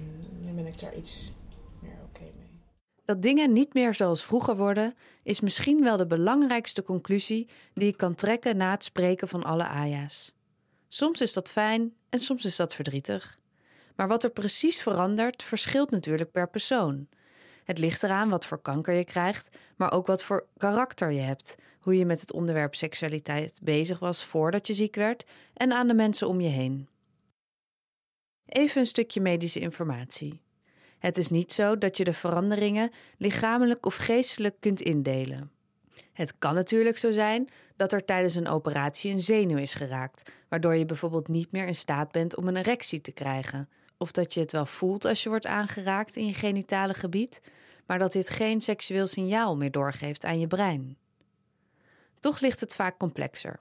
nu 0.45 0.51
ben 0.51 0.67
ik 0.67 0.79
daar 0.79 0.95
iets 0.95 1.31
meer 1.79 1.97
oké 2.09 2.21
mee. 2.21 2.59
Dat 3.05 3.21
dingen 3.21 3.53
niet 3.53 3.73
meer 3.73 3.95
zoals 3.95 4.23
vroeger 4.23 4.57
worden, 4.57 4.95
is 5.23 5.39
misschien 5.39 5.83
wel 5.83 5.97
de 5.97 6.07
belangrijkste 6.07 6.83
conclusie 6.83 7.47
die 7.73 7.87
ik 7.87 7.97
kan 7.97 8.15
trekken 8.15 8.57
na 8.57 8.71
het 8.71 8.83
spreken 8.83 9.27
van 9.27 9.43
alle 9.43 9.65
Aya's. 9.65 10.35
Soms 10.87 11.21
is 11.21 11.33
dat 11.33 11.51
fijn 11.51 11.93
en 12.09 12.19
soms 12.19 12.45
is 12.45 12.55
dat 12.55 12.75
verdrietig. 12.75 13.39
Maar 13.97 14.07
wat 14.07 14.23
er 14.23 14.29
precies 14.29 14.81
verandert, 14.81 15.43
verschilt 15.43 15.91
natuurlijk 15.91 16.31
per 16.31 16.49
persoon. 16.49 17.07
Het 17.63 17.77
ligt 17.77 18.03
eraan 18.03 18.29
wat 18.29 18.45
voor 18.45 18.61
kanker 18.61 18.93
je 18.93 19.03
krijgt, 19.03 19.49
maar 19.75 19.91
ook 19.91 20.07
wat 20.07 20.23
voor 20.23 20.47
karakter 20.57 21.11
je 21.11 21.19
hebt, 21.19 21.55
hoe 21.79 21.97
je 21.97 22.05
met 22.05 22.21
het 22.21 22.33
onderwerp 22.33 22.75
seksualiteit 22.75 23.59
bezig 23.63 23.99
was 23.99 24.25
voordat 24.25 24.67
je 24.67 24.73
ziek 24.73 24.95
werd 24.95 25.25
en 25.53 25.71
aan 25.71 25.87
de 25.87 25.93
mensen 25.93 26.27
om 26.27 26.41
je 26.41 26.49
heen. 26.49 26.87
Even 28.45 28.81
een 28.81 28.87
stukje 28.87 29.21
medische 29.21 29.59
informatie. 29.59 30.41
Het 30.99 31.17
is 31.17 31.29
niet 31.29 31.53
zo 31.53 31.77
dat 31.77 31.97
je 31.97 32.03
de 32.03 32.13
veranderingen 32.13 32.91
lichamelijk 33.17 33.85
of 33.85 33.95
geestelijk 33.95 34.55
kunt 34.59 34.81
indelen. 34.81 35.51
Het 36.13 36.37
kan 36.37 36.55
natuurlijk 36.55 36.97
zo 36.97 37.11
zijn 37.11 37.49
dat 37.75 37.93
er 37.93 38.05
tijdens 38.05 38.35
een 38.35 38.47
operatie 38.47 39.11
een 39.11 39.19
zenuw 39.19 39.57
is 39.57 39.73
geraakt, 39.73 40.31
waardoor 40.49 40.75
je 40.75 40.85
bijvoorbeeld 40.85 41.27
niet 41.27 41.51
meer 41.51 41.67
in 41.67 41.75
staat 41.75 42.11
bent 42.11 42.35
om 42.35 42.47
een 42.47 42.57
erectie 42.57 43.01
te 43.01 43.11
krijgen, 43.11 43.69
of 43.97 44.11
dat 44.11 44.33
je 44.33 44.39
het 44.39 44.51
wel 44.51 44.65
voelt 44.65 45.05
als 45.05 45.23
je 45.23 45.29
wordt 45.29 45.45
aangeraakt 45.45 46.15
in 46.15 46.25
je 46.25 46.33
genitale 46.33 46.93
gebied, 46.93 47.41
maar 47.85 47.99
dat 47.99 48.11
dit 48.11 48.29
geen 48.29 48.61
seksueel 48.61 49.07
signaal 49.07 49.57
meer 49.57 49.71
doorgeeft 49.71 50.25
aan 50.25 50.39
je 50.39 50.47
brein. 50.47 50.97
Toch 52.19 52.39
ligt 52.39 52.59
het 52.59 52.75
vaak 52.75 52.97
complexer. 52.97 53.59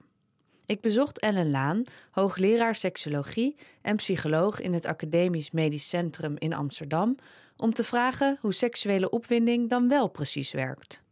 Ik 0.66 0.80
bezocht 0.80 1.18
Ellen 1.18 1.50
Laan, 1.50 1.84
hoogleraar 2.10 2.74
seksologie 2.74 3.56
en 3.82 3.96
psycholoog 3.96 4.60
in 4.60 4.72
het 4.72 4.86
Academisch 4.86 5.50
Medisch 5.50 5.88
Centrum 5.88 6.34
in 6.38 6.52
Amsterdam, 6.52 7.16
om 7.56 7.72
te 7.72 7.84
vragen 7.84 8.38
hoe 8.40 8.54
seksuele 8.54 9.10
opwinding 9.10 9.70
dan 9.70 9.88
wel 9.88 10.08
precies 10.08 10.52
werkt. 10.52 11.02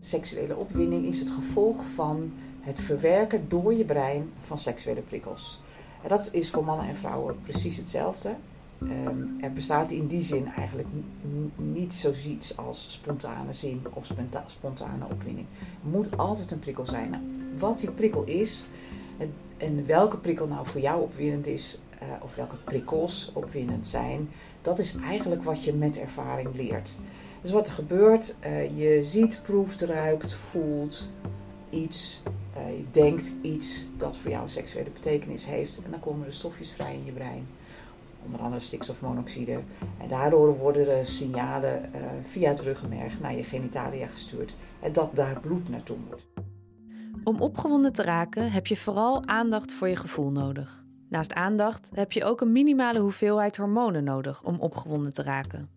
Seksuele 0.00 0.56
opwinding 0.56 1.06
is 1.06 1.18
het 1.18 1.30
gevolg 1.30 1.84
van 1.84 2.32
het 2.60 2.80
verwerken 2.80 3.48
door 3.48 3.74
je 3.74 3.84
brein 3.84 4.32
van 4.40 4.58
seksuele 4.58 5.00
prikkels. 5.00 5.60
Dat 6.08 6.28
is 6.32 6.50
voor 6.50 6.64
mannen 6.64 6.88
en 6.88 6.96
vrouwen 6.96 7.36
precies 7.42 7.76
hetzelfde. 7.76 8.34
Um, 8.82 9.36
er 9.40 9.52
bestaat 9.52 9.90
in 9.90 10.06
die 10.06 10.22
zin 10.22 10.46
eigenlijk 10.46 10.88
niet 11.56 11.94
zoiets 11.94 12.56
als 12.56 12.86
spontane 12.92 13.52
zin 13.52 13.82
of 13.92 14.10
spontane 14.46 15.04
opwinding. 15.12 15.46
Er 15.58 15.88
moet 15.90 16.16
altijd 16.16 16.50
een 16.50 16.58
prikkel 16.58 16.86
zijn. 16.86 17.10
Nou, 17.10 17.22
wat 17.58 17.78
die 17.78 17.90
prikkel 17.90 18.24
is 18.24 18.64
en, 19.56 19.86
welke 19.86 20.16
prikkel 20.16 20.46
nou 20.46 20.66
voor 20.66 20.80
jou 20.80 21.02
opwindend 21.02 21.46
is, 21.46 21.80
uh, 22.02 22.08
of 22.22 22.34
welke 22.34 22.56
prikkels 22.56 23.30
opwindend 23.34 23.88
zijn, 23.88 24.28
dat 24.62 24.78
is 24.78 24.94
eigenlijk 24.96 25.42
wat 25.42 25.64
je 25.64 25.74
met 25.74 25.98
ervaring 25.98 26.56
leert. 26.56 26.96
Dus 27.42 27.52
wat 27.52 27.66
er 27.66 27.72
gebeurt, 27.72 28.34
uh, 28.44 28.78
je 28.78 29.02
ziet, 29.02 29.40
proeft, 29.42 29.80
ruikt, 29.80 30.34
voelt 30.34 31.08
iets, 31.70 32.22
uh, 32.56 32.78
je 32.78 32.84
denkt 32.90 33.34
iets 33.42 33.86
dat 33.96 34.16
voor 34.16 34.30
jou 34.30 34.48
seksuele 34.48 34.90
betekenis 34.90 35.44
heeft 35.44 35.82
en 35.84 35.90
dan 35.90 36.00
komen 36.00 36.26
er 36.26 36.32
stofjes 36.32 36.72
vrij 36.72 36.94
in 36.94 37.04
je 37.04 37.12
brein 37.12 37.46
onder 38.24 38.40
andere 38.40 38.60
stikstofmonoxide. 38.60 39.60
En 39.98 40.08
daardoor 40.08 40.58
worden 40.58 40.84
de 40.84 41.00
signalen 41.04 41.90
uh, 41.94 42.00
via 42.22 42.48
het 42.48 42.60
ruggenmerg 42.60 43.20
naar 43.20 43.34
je 43.34 43.42
genitalia 43.42 44.06
gestuurd. 44.06 44.54
En 44.80 44.92
dat 44.92 45.16
daar 45.16 45.40
bloed 45.40 45.68
naartoe 45.68 45.96
moet. 46.08 46.26
Om 47.24 47.40
opgewonden 47.40 47.92
te 47.92 48.02
raken 48.02 48.52
heb 48.52 48.66
je 48.66 48.76
vooral 48.76 49.26
aandacht 49.26 49.72
voor 49.72 49.88
je 49.88 49.96
gevoel 49.96 50.30
nodig. 50.30 50.84
Naast 51.08 51.34
aandacht 51.34 51.90
heb 51.94 52.12
je 52.12 52.24
ook 52.24 52.40
een 52.40 52.52
minimale 52.52 52.98
hoeveelheid 52.98 53.56
hormonen 53.56 54.04
nodig 54.04 54.42
om 54.42 54.60
opgewonden 54.60 55.12
te 55.12 55.22
raken. 55.22 55.70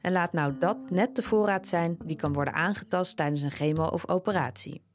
En 0.00 0.12
laat 0.12 0.32
nou 0.32 0.58
dat 0.58 0.90
net 0.90 1.16
de 1.16 1.22
voorraad 1.22 1.68
zijn 1.68 1.96
die 2.04 2.16
kan 2.16 2.32
worden 2.32 2.54
aangetast 2.54 3.16
tijdens 3.16 3.42
een 3.42 3.50
chemo 3.50 3.84
of 3.84 4.08
operatie. 4.08 4.87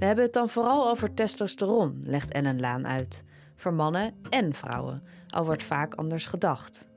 We 0.00 0.04
hebben 0.04 0.24
het 0.24 0.32
dan 0.32 0.48
vooral 0.48 0.90
over 0.90 1.14
testosteron, 1.14 2.02
legt 2.04 2.32
Ellen 2.32 2.60
Laan 2.60 2.86
uit 2.86 3.24
voor 3.56 3.72
mannen 3.72 4.14
en 4.30 4.54
vrouwen, 4.54 5.02
al 5.28 5.44
wordt 5.44 5.62
vaak 5.62 5.94
anders 5.94 6.26
gedacht. 6.26 6.88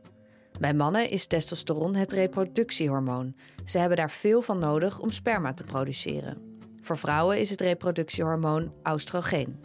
Bij 0.59 0.73
mannen 0.73 1.09
is 1.09 1.27
testosteron 1.27 1.95
het 1.95 2.11
reproductiehormoon. 2.11 3.35
Ze 3.65 3.77
hebben 3.77 3.97
daar 3.97 4.11
veel 4.11 4.41
van 4.41 4.57
nodig 4.57 4.99
om 4.99 5.11
sperma 5.11 5.53
te 5.53 5.63
produceren. 5.63 6.57
Voor 6.81 6.97
vrouwen 6.97 7.39
is 7.39 7.49
het 7.49 7.61
reproductiehormoon 7.61 8.73
oestrogeen. 8.91 9.59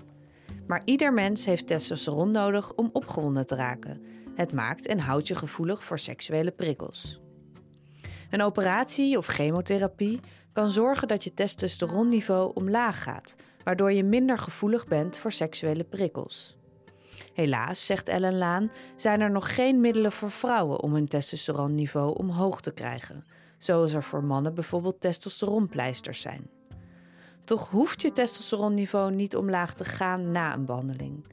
Maar 0.66 0.82
ieder 0.84 1.12
mens 1.12 1.44
heeft 1.44 1.66
testosteron 1.66 2.30
nodig 2.30 2.72
om 2.72 2.90
opgewonden 2.92 3.46
te 3.46 3.54
raken. 3.54 4.02
Het 4.34 4.52
maakt 4.52 4.86
en 4.86 4.98
houdt 4.98 5.28
je 5.28 5.34
gevoelig 5.34 5.84
voor 5.84 5.98
seksuele 5.98 6.50
prikkels. 6.50 7.20
Een 8.30 8.42
operatie 8.42 9.18
of 9.18 9.26
chemotherapie 9.26 10.20
kan 10.54 10.68
zorgen 10.68 11.08
dat 11.08 11.24
je 11.24 11.34
testosteronniveau 11.34 12.50
omlaag 12.54 13.02
gaat, 13.02 13.36
waardoor 13.64 13.92
je 13.92 14.04
minder 14.04 14.38
gevoelig 14.38 14.86
bent 14.86 15.18
voor 15.18 15.32
seksuele 15.32 15.84
prikkels. 15.84 16.56
Helaas, 17.32 17.86
zegt 17.86 18.08
Ellen 18.08 18.38
Laan, 18.38 18.70
zijn 18.96 19.20
er 19.20 19.30
nog 19.30 19.54
geen 19.54 19.80
middelen 19.80 20.12
voor 20.12 20.30
vrouwen 20.30 20.80
om 20.80 20.94
hun 20.94 21.08
testosteronniveau 21.08 22.16
omhoog 22.18 22.60
te 22.60 22.72
krijgen, 22.72 23.24
zoals 23.58 23.92
er 23.92 24.02
voor 24.02 24.24
mannen 24.24 24.54
bijvoorbeeld 24.54 25.00
testosteronpleisters 25.00 26.20
zijn. 26.20 26.50
Toch 27.44 27.70
hoeft 27.70 28.02
je 28.02 28.12
testosteronniveau 28.12 29.12
niet 29.12 29.36
omlaag 29.36 29.74
te 29.74 29.84
gaan 29.84 30.30
na 30.30 30.54
een 30.54 30.64
behandeling. 30.64 31.26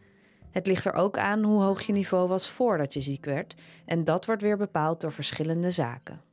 Het 0.51 0.67
ligt 0.67 0.85
er 0.85 0.93
ook 0.93 1.17
aan 1.17 1.43
hoe 1.43 1.61
hoog 1.61 1.81
je 1.81 1.93
niveau 1.93 2.27
was 2.27 2.49
voordat 2.49 2.93
je 2.93 3.01
ziek 3.01 3.25
werd, 3.25 3.55
en 3.85 4.03
dat 4.03 4.25
wordt 4.25 4.41
weer 4.41 4.57
bepaald 4.57 5.01
door 5.01 5.11
verschillende 5.11 5.71
zaken. 5.71 6.30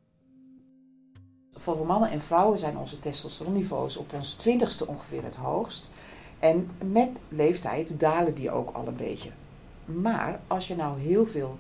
Voor 1.59 1.87
mannen 1.87 2.11
en 2.11 2.21
vrouwen 2.21 2.59
zijn 2.59 2.79
onze 2.79 2.99
testosteronniveaus 2.99 3.97
op 3.97 4.13
ons 4.13 4.35
twintigste 4.35 4.87
ongeveer 4.87 5.25
het 5.25 5.37
hoogst. 5.37 5.91
En 6.39 6.71
met 6.93 7.09
leeftijd 7.29 8.01
dalen 8.01 8.35
die 8.35 8.51
ook 8.51 8.71
al 8.75 8.87
een 8.87 8.97
beetje. 8.97 9.31
Maar 9.85 10.41
als 10.47 10.69
je 10.69 10.77
nou 10.77 11.01
heel 11.01 11.27
veel 11.27 11.59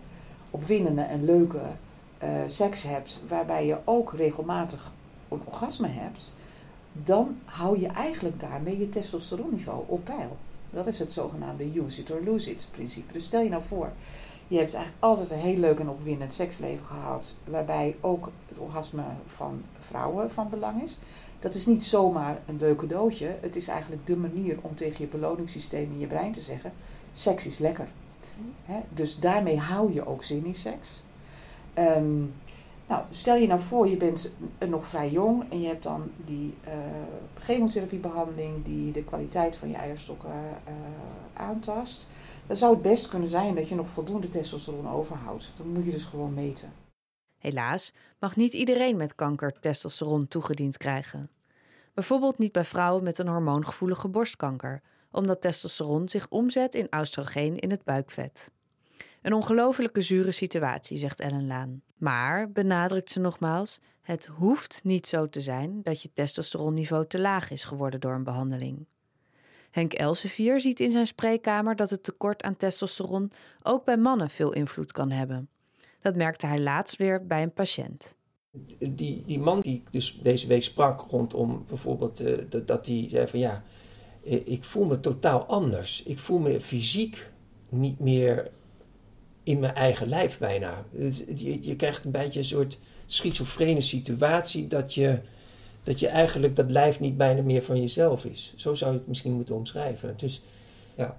opwindende 0.50 1.02
en 1.02 1.24
leuke 1.24 1.60
uh, 2.22 2.28
seks 2.46 2.82
hebt, 2.82 3.20
waarbij 3.28 3.66
je 3.66 3.76
ook 3.84 4.12
regelmatig 4.12 4.92
een 5.28 5.40
orgasme 5.44 5.88
hebt, 5.88 6.32
dan 6.92 7.38
hou 7.44 7.80
je 7.80 7.86
eigenlijk 7.86 8.40
daarmee 8.40 8.78
je 8.78 8.88
testosteronniveau 8.88 9.84
op 9.86 10.04
peil. 10.04 10.36
Dat 10.70 10.86
is 10.86 10.98
het 10.98 11.12
zogenaamde 11.12 11.80
use 11.80 12.00
it 12.00 12.10
or 12.10 12.20
lose 12.24 12.50
it 12.50 12.68
principe. 12.70 13.12
Dus 13.12 13.24
stel 13.24 13.40
je 13.40 13.50
nou 13.50 13.62
voor, 13.62 13.92
je 14.48 14.58
hebt 14.58 14.74
eigenlijk 14.74 15.04
altijd 15.04 15.30
een 15.30 15.38
heel 15.38 15.56
leuk 15.56 15.78
en 15.78 15.88
opwindend 15.88 16.34
seksleven 16.34 16.86
gehad, 16.86 17.36
waarbij 17.44 17.96
ook 18.00 18.30
het 18.48 18.58
orgasme 18.58 19.02
van 19.26 19.62
vrouwen 19.78 20.30
van 20.30 20.48
belang 20.48 20.82
is. 20.82 20.98
Dat 21.38 21.54
is 21.54 21.66
niet 21.66 21.84
zomaar 21.84 22.38
een 22.46 22.56
leuk 22.58 22.78
cadeautje. 22.78 23.36
Het 23.40 23.56
is 23.56 23.68
eigenlijk 23.68 24.06
de 24.06 24.16
manier 24.16 24.58
om 24.60 24.74
tegen 24.74 25.04
je 25.04 25.10
beloningssysteem 25.10 25.90
in 25.92 25.98
je 25.98 26.06
brein 26.06 26.32
te 26.32 26.40
zeggen: 26.40 26.72
seks 27.12 27.46
is 27.46 27.58
lekker. 27.58 27.88
Dus 28.88 29.18
daarmee 29.18 29.58
hou 29.58 29.92
je 29.92 30.06
ook 30.06 30.24
zin 30.24 30.44
in 30.44 30.54
seks. 30.54 31.02
Ehm, 31.74 32.22
nou, 32.88 33.02
stel 33.10 33.36
je 33.36 33.46
nou 33.46 33.60
voor, 33.60 33.88
je 33.88 33.96
bent 33.96 34.32
nog 34.68 34.86
vrij 34.86 35.10
jong 35.10 35.50
en 35.50 35.60
je 35.60 35.66
hebt 35.66 35.82
dan 35.82 36.10
die 36.16 36.54
uh, 36.66 36.72
chemotherapiebehandeling 37.38 38.64
die 38.64 38.92
de 38.92 39.04
kwaliteit 39.04 39.56
van 39.56 39.68
je 39.68 39.76
eierstokken 39.76 40.30
uh, 40.30 40.72
aantast. 41.32 42.06
Dan 42.46 42.56
zou 42.56 42.72
het 42.72 42.82
best 42.82 43.08
kunnen 43.08 43.28
zijn 43.28 43.54
dat 43.54 43.68
je 43.68 43.74
nog 43.74 43.88
voldoende 43.88 44.28
testosteron 44.28 44.88
overhoudt. 44.88 45.52
Dan 45.56 45.68
moet 45.68 45.84
je 45.84 45.90
dus 45.90 46.04
gewoon 46.04 46.34
meten. 46.34 46.72
Helaas 47.38 47.92
mag 48.18 48.36
niet 48.36 48.52
iedereen 48.52 48.96
met 48.96 49.14
kanker 49.14 49.60
testosteron 49.60 50.28
toegediend 50.28 50.76
krijgen. 50.76 51.30
Bijvoorbeeld 51.94 52.38
niet 52.38 52.52
bij 52.52 52.64
vrouwen 52.64 53.02
met 53.02 53.18
een 53.18 53.28
hormoongevoelige 53.28 54.08
borstkanker 54.08 54.82
omdat 55.10 55.40
testosteron 55.40 56.08
zich 56.08 56.26
omzet 56.28 56.74
in 56.74 56.88
oestrogeen 56.96 57.58
in 57.58 57.70
het 57.70 57.84
buikvet. 57.84 58.50
Een 59.22 59.32
ongelofelijke 59.32 60.02
zure 60.02 60.32
situatie, 60.32 60.98
zegt 60.98 61.20
Ellen 61.20 61.46
Laan. 61.46 61.82
Maar, 61.96 62.50
benadrukt 62.50 63.10
ze 63.10 63.20
nogmaals, 63.20 63.80
het 64.02 64.26
hoeft 64.26 64.80
niet 64.84 65.06
zo 65.06 65.28
te 65.28 65.40
zijn 65.40 65.82
dat 65.82 66.02
je 66.02 66.10
testosteronniveau 66.14 67.06
te 67.06 67.18
laag 67.18 67.50
is 67.50 67.64
geworden 67.64 68.00
door 68.00 68.14
een 68.14 68.24
behandeling. 68.24 68.86
Henk 69.70 69.92
Elsevier 69.92 70.60
ziet 70.60 70.80
in 70.80 70.90
zijn 70.90 71.06
spreekkamer 71.06 71.76
dat 71.76 71.90
het 71.90 72.02
tekort 72.02 72.42
aan 72.42 72.56
testosteron 72.56 73.32
ook 73.62 73.84
bij 73.84 73.96
mannen 73.96 74.30
veel 74.30 74.52
invloed 74.52 74.92
kan 74.92 75.10
hebben. 75.10 75.48
Dat 76.00 76.16
merkte 76.16 76.46
hij 76.46 76.60
laatst 76.60 76.96
weer 76.96 77.26
bij 77.26 77.42
een 77.42 77.52
patiënt. 77.52 78.16
Die, 78.78 79.22
die 79.24 79.38
man 79.38 79.60
die 79.60 79.74
ik 79.74 79.92
dus 79.92 80.20
deze 80.22 80.46
week 80.46 80.62
sprak 80.62 81.10
rondom 81.10 81.64
bijvoorbeeld 81.68 82.20
uh, 82.20 82.38
dat 82.66 82.86
hij 82.86 83.06
zei 83.10 83.26
van 83.26 83.38
ja, 83.38 83.64
eh, 84.24 84.46
ik 84.46 84.64
voel 84.64 84.84
me 84.84 85.00
totaal 85.00 85.44
anders. 85.44 86.02
Ik 86.02 86.18
voel 86.18 86.38
me 86.38 86.60
fysiek 86.60 87.30
niet 87.68 87.98
meer 87.98 88.50
in 89.48 89.58
mijn 89.58 89.74
eigen 89.74 90.08
lijf 90.08 90.38
bijna. 90.38 90.84
Je, 91.34 91.58
je 91.60 91.76
krijgt 91.76 92.04
een 92.04 92.10
beetje 92.10 92.38
een 92.38 92.44
soort 92.44 92.78
schizofrene 93.06 93.80
situatie 93.80 94.66
dat 94.66 94.94
je, 94.94 95.18
dat 95.82 96.00
je 96.00 96.08
eigenlijk 96.08 96.56
dat 96.56 96.70
lijf 96.70 97.00
niet 97.00 97.16
bijna 97.16 97.42
meer 97.42 97.62
van 97.62 97.80
jezelf 97.80 98.24
is. 98.24 98.52
Zo 98.56 98.74
zou 98.74 98.92
je 98.92 98.98
het 98.98 99.08
misschien 99.08 99.32
moeten 99.32 99.54
omschrijven. 99.54 100.14
Dus, 100.16 100.42
ja. 100.94 101.16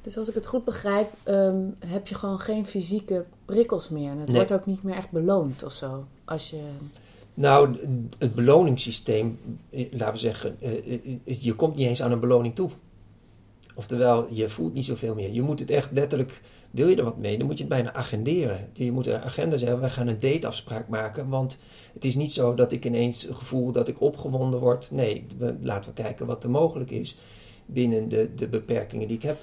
dus 0.00 0.16
als 0.16 0.28
ik 0.28 0.34
het 0.34 0.46
goed 0.46 0.64
begrijp, 0.64 1.08
ehm, 1.22 1.60
heb 1.86 2.06
je 2.06 2.14
gewoon 2.14 2.38
geen 2.38 2.66
fysieke 2.66 3.24
prikkels 3.44 3.88
meer. 3.88 4.10
En 4.10 4.18
het 4.18 4.32
wordt 4.32 4.52
ook 4.52 4.66
niet 4.66 4.82
meer 4.82 4.96
echt 4.96 5.10
beloond 5.10 5.62
of 5.62 5.72
zo. 5.72 6.04
Als 6.24 6.50
je... 6.50 6.62
Nou, 7.34 7.76
het 8.18 8.34
beloningssysteem, 8.34 9.38
eh, 9.70 9.92
laten 9.92 10.12
we 10.12 10.18
zeggen, 10.18 10.56
eh, 10.60 10.94
eh, 11.24 11.42
je 11.42 11.54
komt 11.54 11.76
niet 11.76 11.86
eens 11.86 12.02
aan 12.02 12.12
een 12.12 12.20
beloning 12.20 12.54
toe. 12.54 12.70
Oftewel, 13.74 14.26
je 14.30 14.48
voelt 14.48 14.74
niet 14.74 14.84
zoveel 14.84 15.14
meer. 15.14 15.32
Je 15.32 15.42
moet 15.42 15.58
het 15.58 15.70
echt 15.70 15.90
letterlijk, 15.92 16.40
wil 16.70 16.88
je 16.88 16.96
er 16.96 17.04
wat 17.04 17.18
mee, 17.18 17.38
dan 17.38 17.46
moet 17.46 17.56
je 17.56 17.64
het 17.64 17.72
bijna 17.72 17.92
agenderen. 17.92 18.68
Je 18.72 18.92
moet 18.92 19.06
een 19.06 19.20
agenda 19.20 19.56
zeggen, 19.56 19.80
wij 19.80 19.90
gaan 19.90 20.06
een 20.06 20.20
dateafspraak 20.20 20.88
maken. 20.88 21.28
Want 21.28 21.58
het 21.94 22.04
is 22.04 22.14
niet 22.14 22.32
zo 22.32 22.54
dat 22.54 22.72
ik 22.72 22.84
ineens 22.84 23.26
gevoel 23.30 23.72
dat 23.72 23.88
ik 23.88 24.00
opgewonden 24.00 24.60
word. 24.60 24.90
Nee, 24.90 25.26
we, 25.38 25.56
laten 25.60 25.94
we 25.94 26.02
kijken 26.02 26.26
wat 26.26 26.44
er 26.44 26.50
mogelijk 26.50 26.90
is 26.90 27.16
binnen 27.66 28.08
de, 28.08 28.34
de 28.34 28.48
beperkingen 28.48 29.08
die 29.08 29.16
ik 29.16 29.22
heb. 29.22 29.38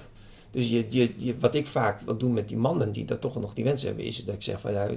Dus 0.50 0.68
je, 0.68 0.86
je, 0.88 1.12
je, 1.16 1.38
wat 1.38 1.54
ik 1.54 1.66
vaak 1.66 2.00
wil 2.00 2.16
doen 2.16 2.32
met 2.32 2.48
die 2.48 2.56
mannen 2.56 2.92
die 2.92 3.04
dat 3.04 3.20
toch 3.20 3.40
nog 3.40 3.54
die 3.54 3.64
wens 3.64 3.82
hebben, 3.82 4.04
is 4.04 4.24
dat 4.24 4.34
ik 4.34 4.42
zeg 4.42 4.60
van 4.60 4.72
ja, 4.72 4.88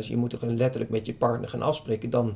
je 0.00 0.16
moet 0.16 0.32
er 0.32 0.52
letterlijk 0.52 0.90
met 0.90 1.06
je 1.06 1.14
partner 1.14 1.48
gaan 1.48 1.62
afspreken. 1.62 2.10
Dan 2.10 2.34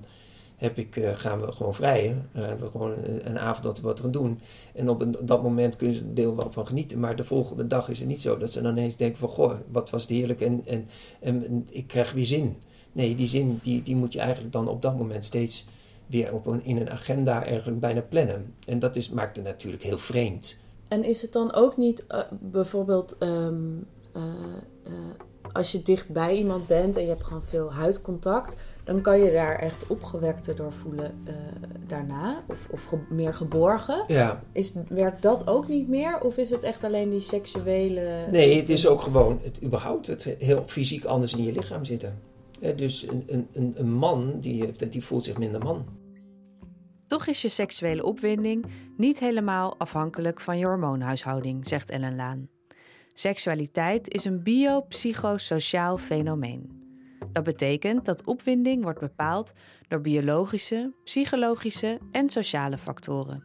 heb 0.63 0.79
ik, 0.79 0.97
uh, 0.97 1.11
gaan 1.15 1.41
we 1.41 1.53
gewoon 1.53 1.75
vrijen. 1.75 2.29
Dan 2.33 2.43
hebben 2.43 2.65
we 2.65 2.71
gewoon 2.71 2.95
een, 3.23 3.39
avond 3.39 3.65
dat 3.65 3.81
we 3.81 3.87
wat 3.87 4.01
gaan 4.01 4.11
doen. 4.11 4.41
En 4.75 4.89
op 4.89 5.03
een, 5.03 5.17
dat 5.23 5.43
moment 5.43 5.77
kunnen 5.77 5.97
ze 5.97 6.03
een 6.03 6.15
deel 6.15 6.37
wel 6.37 6.53
van 6.53 6.67
genieten. 6.67 7.01
Maar 7.01 7.17
de 7.17 7.25
volgende 7.25 7.67
dag 7.67 7.89
is 7.89 7.99
het 7.99 8.09
niet 8.09 8.21
zo 8.21 8.39
dat 8.39 8.51
ze 8.51 8.63
dan 8.63 8.73
ineens 8.73 8.97
denken 8.97 9.19
van 9.19 9.29
goh, 9.29 9.53
wat 9.71 9.91
was 9.91 10.03
het 10.03 10.11
heerlijk 10.11 10.41
en, 10.41 10.63
en, 10.67 10.89
en, 11.21 11.67
ik 11.71 11.87
krijg 11.87 12.13
weer 12.13 12.25
zin. 12.25 12.57
Nee, 12.93 13.15
die 13.15 13.27
zin 13.27 13.61
die, 13.63 13.83
die 13.83 13.97
moet 13.97 14.13
je 14.13 14.21
eigenlijk 14.21 14.53
dan 14.53 14.69
op 14.69 14.83
dat 14.83 14.97
moment 14.97 15.25
steeds 15.25 15.65
weer 16.07 16.35
op 16.35 16.59
in 16.63 16.77
een 16.77 16.91
agenda 16.91 17.45
eigenlijk 17.45 17.81
bijna 17.81 18.01
plannen. 18.01 18.55
En 18.67 18.79
dat 18.79 18.97
is, 18.97 19.09
maakt 19.09 19.37
het 19.37 19.45
natuurlijk 19.45 19.83
heel 19.83 19.99
vreemd 19.99 20.59
En 20.89 21.05
is 21.05 21.23
het 21.23 21.33
dan 21.33 21.53
ook 21.53 21.77
niet 21.77 22.07
eh, 22.07 22.23
bijvoorbeeld 22.41 23.19
ehm, 23.19 23.65
eh, 24.13 24.23
eh, 24.85 24.93
als 25.53 25.73
je 25.73 25.83
dicht 25.83 26.09
bij 26.11 26.37
iemand 26.37 26.67
bent 26.67 26.97
en 26.97 27.03
je 27.03 27.09
hebt 27.09 27.25
gewoon 27.25 27.43
veel 27.43 27.73
huidcontact, 27.73 28.57
dan 28.85 29.01
kan 29.01 29.19
je 29.21 29.33
daar 29.33 29.55
echt 29.57 29.87
opgewekter 29.87 30.57
door 30.57 30.73
voelen 30.73 31.21
eh, 31.25 31.35
daarna? 31.87 32.43
Of, 32.49 32.69
of 32.71 32.85
ge- 32.85 32.99
meer 33.11 33.35
geborgen? 33.35 34.05
Ja, 34.07 34.43
Is, 34.53 34.73
werkt 34.89 35.23
dat 35.23 35.47
ook 35.49 35.69
niet 35.69 35.89
meer? 35.89 36.21
Of 36.21 36.37
is 36.37 36.51
het 36.51 36.63
echt 36.65 36.85
alleen 36.85 37.11
die 37.11 37.21
seksuele... 37.21 38.27
nee, 38.31 38.57
het 38.61 38.71
is 38.71 38.87
ook 38.87 39.01
gewoon 39.03 39.41
het, 39.43 39.63
überhaupt 39.63 40.07
het 40.07 40.25
heel 40.39 40.63
fysiek 40.67 41.05
anders 41.05 41.35
in 41.35 41.45
je 41.45 41.53
lichaam 41.53 41.85
zitten. 41.85 42.19
Hè, 42.61 42.75
dus 42.75 43.07
een, 43.09 43.49
een, 43.53 43.75
een, 43.77 43.93
man 43.93 44.41
die, 44.41 44.65
heeft- 44.65 44.93
die 44.93 45.05
voelt 45.05 45.25
zich 45.25 45.39
minder 45.39 45.61
man. 45.63 45.85
Toch 47.07 47.27
is 47.27 47.43
je 47.43 47.49
seksuele 47.49 48.05
opwinding 48.05 48.65
niet 48.97 49.19
helemaal 49.19 49.75
afhankelijk 49.79 50.41
van 50.41 50.59
je 50.59 50.65
hormoonhuishouding, 50.67 51.69
zegt 51.69 51.91
Ellen 51.91 52.17
Laan. 52.17 52.49
Seksualiteit 53.15 54.15
is 54.15 54.25
een 54.25 54.43
biopsychosociaal 54.43 55.99
fenomeen. 55.99 56.81
Dat 57.33 57.45
betekent 57.45 58.05
dat 58.05 58.25
opwinding 58.25 58.83
wordt 58.83 59.01
bepaald 59.01 59.53
door 59.89 60.01
biologische, 60.01 60.95
psychologische 61.05 61.99
en 62.11 62.29
sociale 62.29 62.79
factoren. 62.79 63.45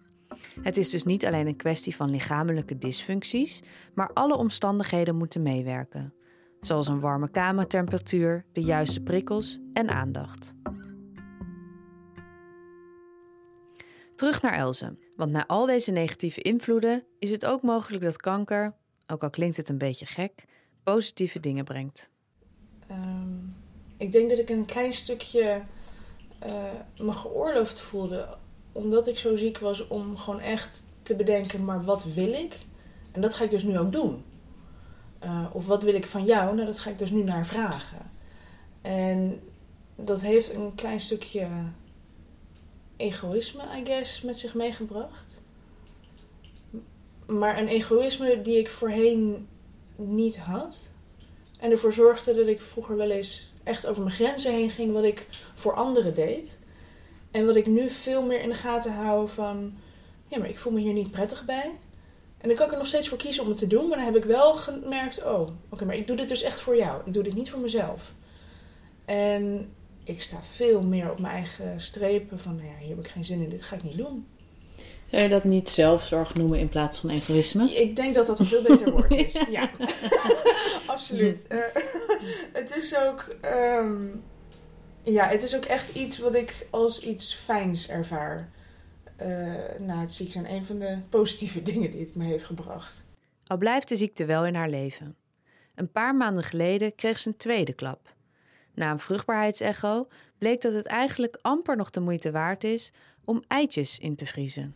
Het 0.62 0.78
is 0.78 0.90
dus 0.90 1.04
niet 1.04 1.26
alleen 1.26 1.48
een 1.48 1.56
kwestie 1.56 1.96
van 1.96 2.10
lichamelijke 2.10 2.78
dysfuncties, 2.78 3.64
maar 3.94 4.14
alle 4.14 4.36
omstandigheden 4.38 5.16
moeten 5.16 5.42
meewerken. 5.42 6.14
Zoals 6.60 6.88
een 6.88 7.00
warme 7.00 7.30
kamertemperatuur, 7.30 8.46
de 8.52 8.62
juiste 8.62 9.02
prikkels 9.02 9.60
en 9.74 9.90
aandacht. 9.90 10.56
Terug 14.16 14.42
naar 14.42 14.54
Elze. 14.54 14.98
Want 15.16 15.32
na 15.32 15.48
al 15.48 15.66
deze 15.66 15.92
negatieve 15.92 16.42
invloeden 16.42 17.06
is 17.20 17.32
het 17.32 17.46
ook 17.46 17.62
mogelijk 17.62 18.04
dat 18.04 18.18
kanker, 18.18 18.76
ook 19.08 19.24
al 19.24 19.30
klinkt 19.30 19.58
het 19.58 19.70
een 19.70 19.78
beetje 19.78 20.06
gek, 20.06 20.46
positieve 20.84 21.40
dingen 21.40 21.64
brengt. 21.64 22.10
Ehm, 22.88 23.38
ik 23.98 24.12
denk 24.12 24.30
dat 24.30 24.40
ik 24.40 24.50
een 24.50 24.66
klein 24.66 24.94
stukje 24.94 25.64
eh, 26.40 26.72
me 26.98 27.12
geoorloofd 27.12 27.80
voelde. 27.80 28.38
Omdat 28.72 29.08
ik 29.08 29.18
zo 29.18 29.36
ziek 29.36 29.58
was 29.58 29.88
om 29.88 30.18
gewoon 30.18 30.40
echt 30.40 30.84
te 31.02 31.16
bedenken, 31.16 31.66
maar 31.66 31.84
wat 31.84 32.04
wil 32.04 32.34
ik? 32.34 32.66
En 33.12 33.22
dat 33.22 33.34
ga 33.34 33.44
ik 33.44 33.50
dus 33.50 33.64
nu 33.64 33.80
ook 33.80 33.92
doen. 33.92 34.24
Eh, 35.20 35.46
of 35.54 35.68
wat 35.68 35.84
wil 35.84 35.94
ik 35.94 36.08
van 36.08 36.26
jou? 36.26 36.56
Nou, 36.56 36.66
dat 36.68 36.80
ga 36.80 36.90
ik 36.90 36.98
dus 36.98 37.12
nu 37.12 37.24
naar 37.24 37.46
vragen. 37.46 38.12
En 38.82 39.40
dat 39.96 40.22
heeft 40.22 40.54
een 40.54 40.76
klein 40.76 41.00
stukje 41.00 41.48
egoïsme, 42.98 43.64
I 43.78 43.86
guess, 43.86 44.22
met 44.22 44.38
zich 44.38 44.54
meegebracht. 44.54 45.37
Maar 47.28 47.58
een 47.58 47.68
egoïsme 47.68 48.42
die 48.42 48.60
ik 48.60 48.70
voorheen 48.70 49.48
niet 49.96 50.38
had. 50.38 50.94
En 51.60 51.72
ervoor 51.72 51.94
zorgde 51.94 52.36
dat 52.36 52.48
ik 52.48 52.62
vroeger 52.62 52.98
wel 52.98 53.10
eens 53.10 53.54
echt 53.64 53.88
over 53.88 54.04
mijn 54.04 54.16
grenzen 54.16 54.54
heen 54.54 54.70
ging 54.70 54.94
wat 54.94 55.04
ik 55.04 55.28
voor 55.56 55.74
anderen 55.74 56.14
deed. 56.14 56.60
En 57.32 57.46
wat 57.46 57.56
ik 57.56 57.66
nu 57.66 57.90
veel 57.90 58.26
meer 58.26 58.42
in 58.42 58.50
de 58.50 58.56
gaten 58.56 58.94
hou 58.94 59.30
van, 59.30 59.74
ja, 60.28 60.40
maar 60.40 60.50
ik 60.50 60.58
voel 60.58 60.74
me 60.74 60.80
hier 60.80 60.94
niet 60.94 61.12
prettig 61.12 61.46
bij. 61.46 61.72
En 62.38 62.48
dan 62.48 62.58
kan 62.58 62.66
ik 62.66 62.72
er 62.72 62.78
nog 62.78 62.88
steeds 62.88 63.10
voor 63.10 63.18
kiezen 63.18 63.44
om 63.44 63.50
het 63.50 63.58
te 63.58 63.68
doen, 63.68 63.88
maar 63.88 63.98
dan 63.98 64.06
heb 64.06 64.16
ik 64.16 64.24
wel 64.24 64.54
gemerkt, 64.54 65.24
oh, 65.24 65.50
oké, 65.70 65.86
maar 65.86 65.96
ik 65.96 66.08
doe 66.08 66.16
dit 66.16 66.30
dus 66.30 66.42
echt 66.42 66.60
voor 66.60 66.78
jou. 66.78 67.02
Ik 67.06 67.14
doe 67.14 67.24
dit 67.24 67.36
niet 67.36 67.50
voor 67.50 67.60
mezelf. 67.60 68.14
En 69.06 69.74
ik 70.04 70.22
sta 70.22 70.38
veel 70.52 70.82
meer 70.82 71.12
op 71.12 71.20
mijn 71.20 71.34
eigen 71.34 71.82
strepen 71.82 72.40
van, 72.40 72.56
nou 72.56 72.68
ja, 72.68 72.78
hier 72.78 72.96
heb 72.96 73.06
ik 73.06 73.12
geen 73.12 73.26
zin 73.26 73.42
in, 73.42 73.50
dit 73.50 73.62
ga 73.62 73.76
ik 73.76 73.84
niet 73.84 73.98
doen. 73.98 74.28
Zou 75.10 75.22
je 75.22 75.30
dat 75.30 75.44
niet 75.44 75.70
zelfzorg 75.70 76.36
noemen 76.36 76.60
in 76.60 76.70
plaats 76.70 77.00
van 77.00 77.10
egoïsme? 77.10 77.72
Ik 77.72 77.96
denk 77.96 78.14
dat 78.14 78.26
dat 78.26 78.40
een 78.40 78.46
veel 78.46 78.62
beter 78.62 78.92
woord 78.92 79.14
is. 79.14 79.34
ja, 79.50 79.70
absoluut. 80.88 81.48
Eh, 81.48 81.60
het 82.54 82.76
is 82.76 82.98
ook, 82.98 83.22
ehm, 83.42 84.06
ja, 85.04 85.28
het 85.28 85.44
is 85.44 85.56
ook 85.56 85.66
echt 85.66 85.96
iets 85.96 86.18
wat 86.18 86.36
ik 86.36 86.68
als 86.70 87.00
iets 87.00 87.34
fijns 87.36 87.88
ervaar. 87.88 88.50
eh, 89.16 89.28
na 89.80 90.00
het 90.00 90.12
ziek 90.14 90.32
zijn. 90.32 90.52
Een 90.52 90.66
van 90.66 90.80
de 90.80 90.98
positieve 91.10 91.62
dingen 91.72 91.92
die 91.92 92.02
het 92.02 92.16
me 92.16 92.24
heeft 92.26 92.46
gebracht. 92.46 93.06
Al 93.48 93.58
blijft 93.58 93.90
de 93.90 93.96
ziekte 93.96 94.26
wel 94.26 94.46
in 94.46 94.56
haar 94.56 94.70
leven. 94.70 95.16
Een 95.76 95.92
paar 95.92 96.16
maanden 96.16 96.44
geleden 96.44 96.96
kreeg 96.96 97.20
ze 97.20 97.28
een 97.28 97.38
tweede 97.38 97.74
klap. 97.74 98.16
Na 98.74 98.92
een 98.92 99.00
vruchtbaarheidsecho 99.00 100.08
bleek 100.38 100.62
dat 100.62 100.74
het 100.74 100.86
eigenlijk 100.86 101.38
amper 101.42 101.76
nog 101.76 101.90
de 101.90 102.00
moeite 102.00 102.32
waard 102.32 102.64
is 102.64 102.92
om 103.26 103.44
eitjes 103.48 104.00
in 104.00 104.16
te 104.16 104.26
vriezen. 104.26 104.76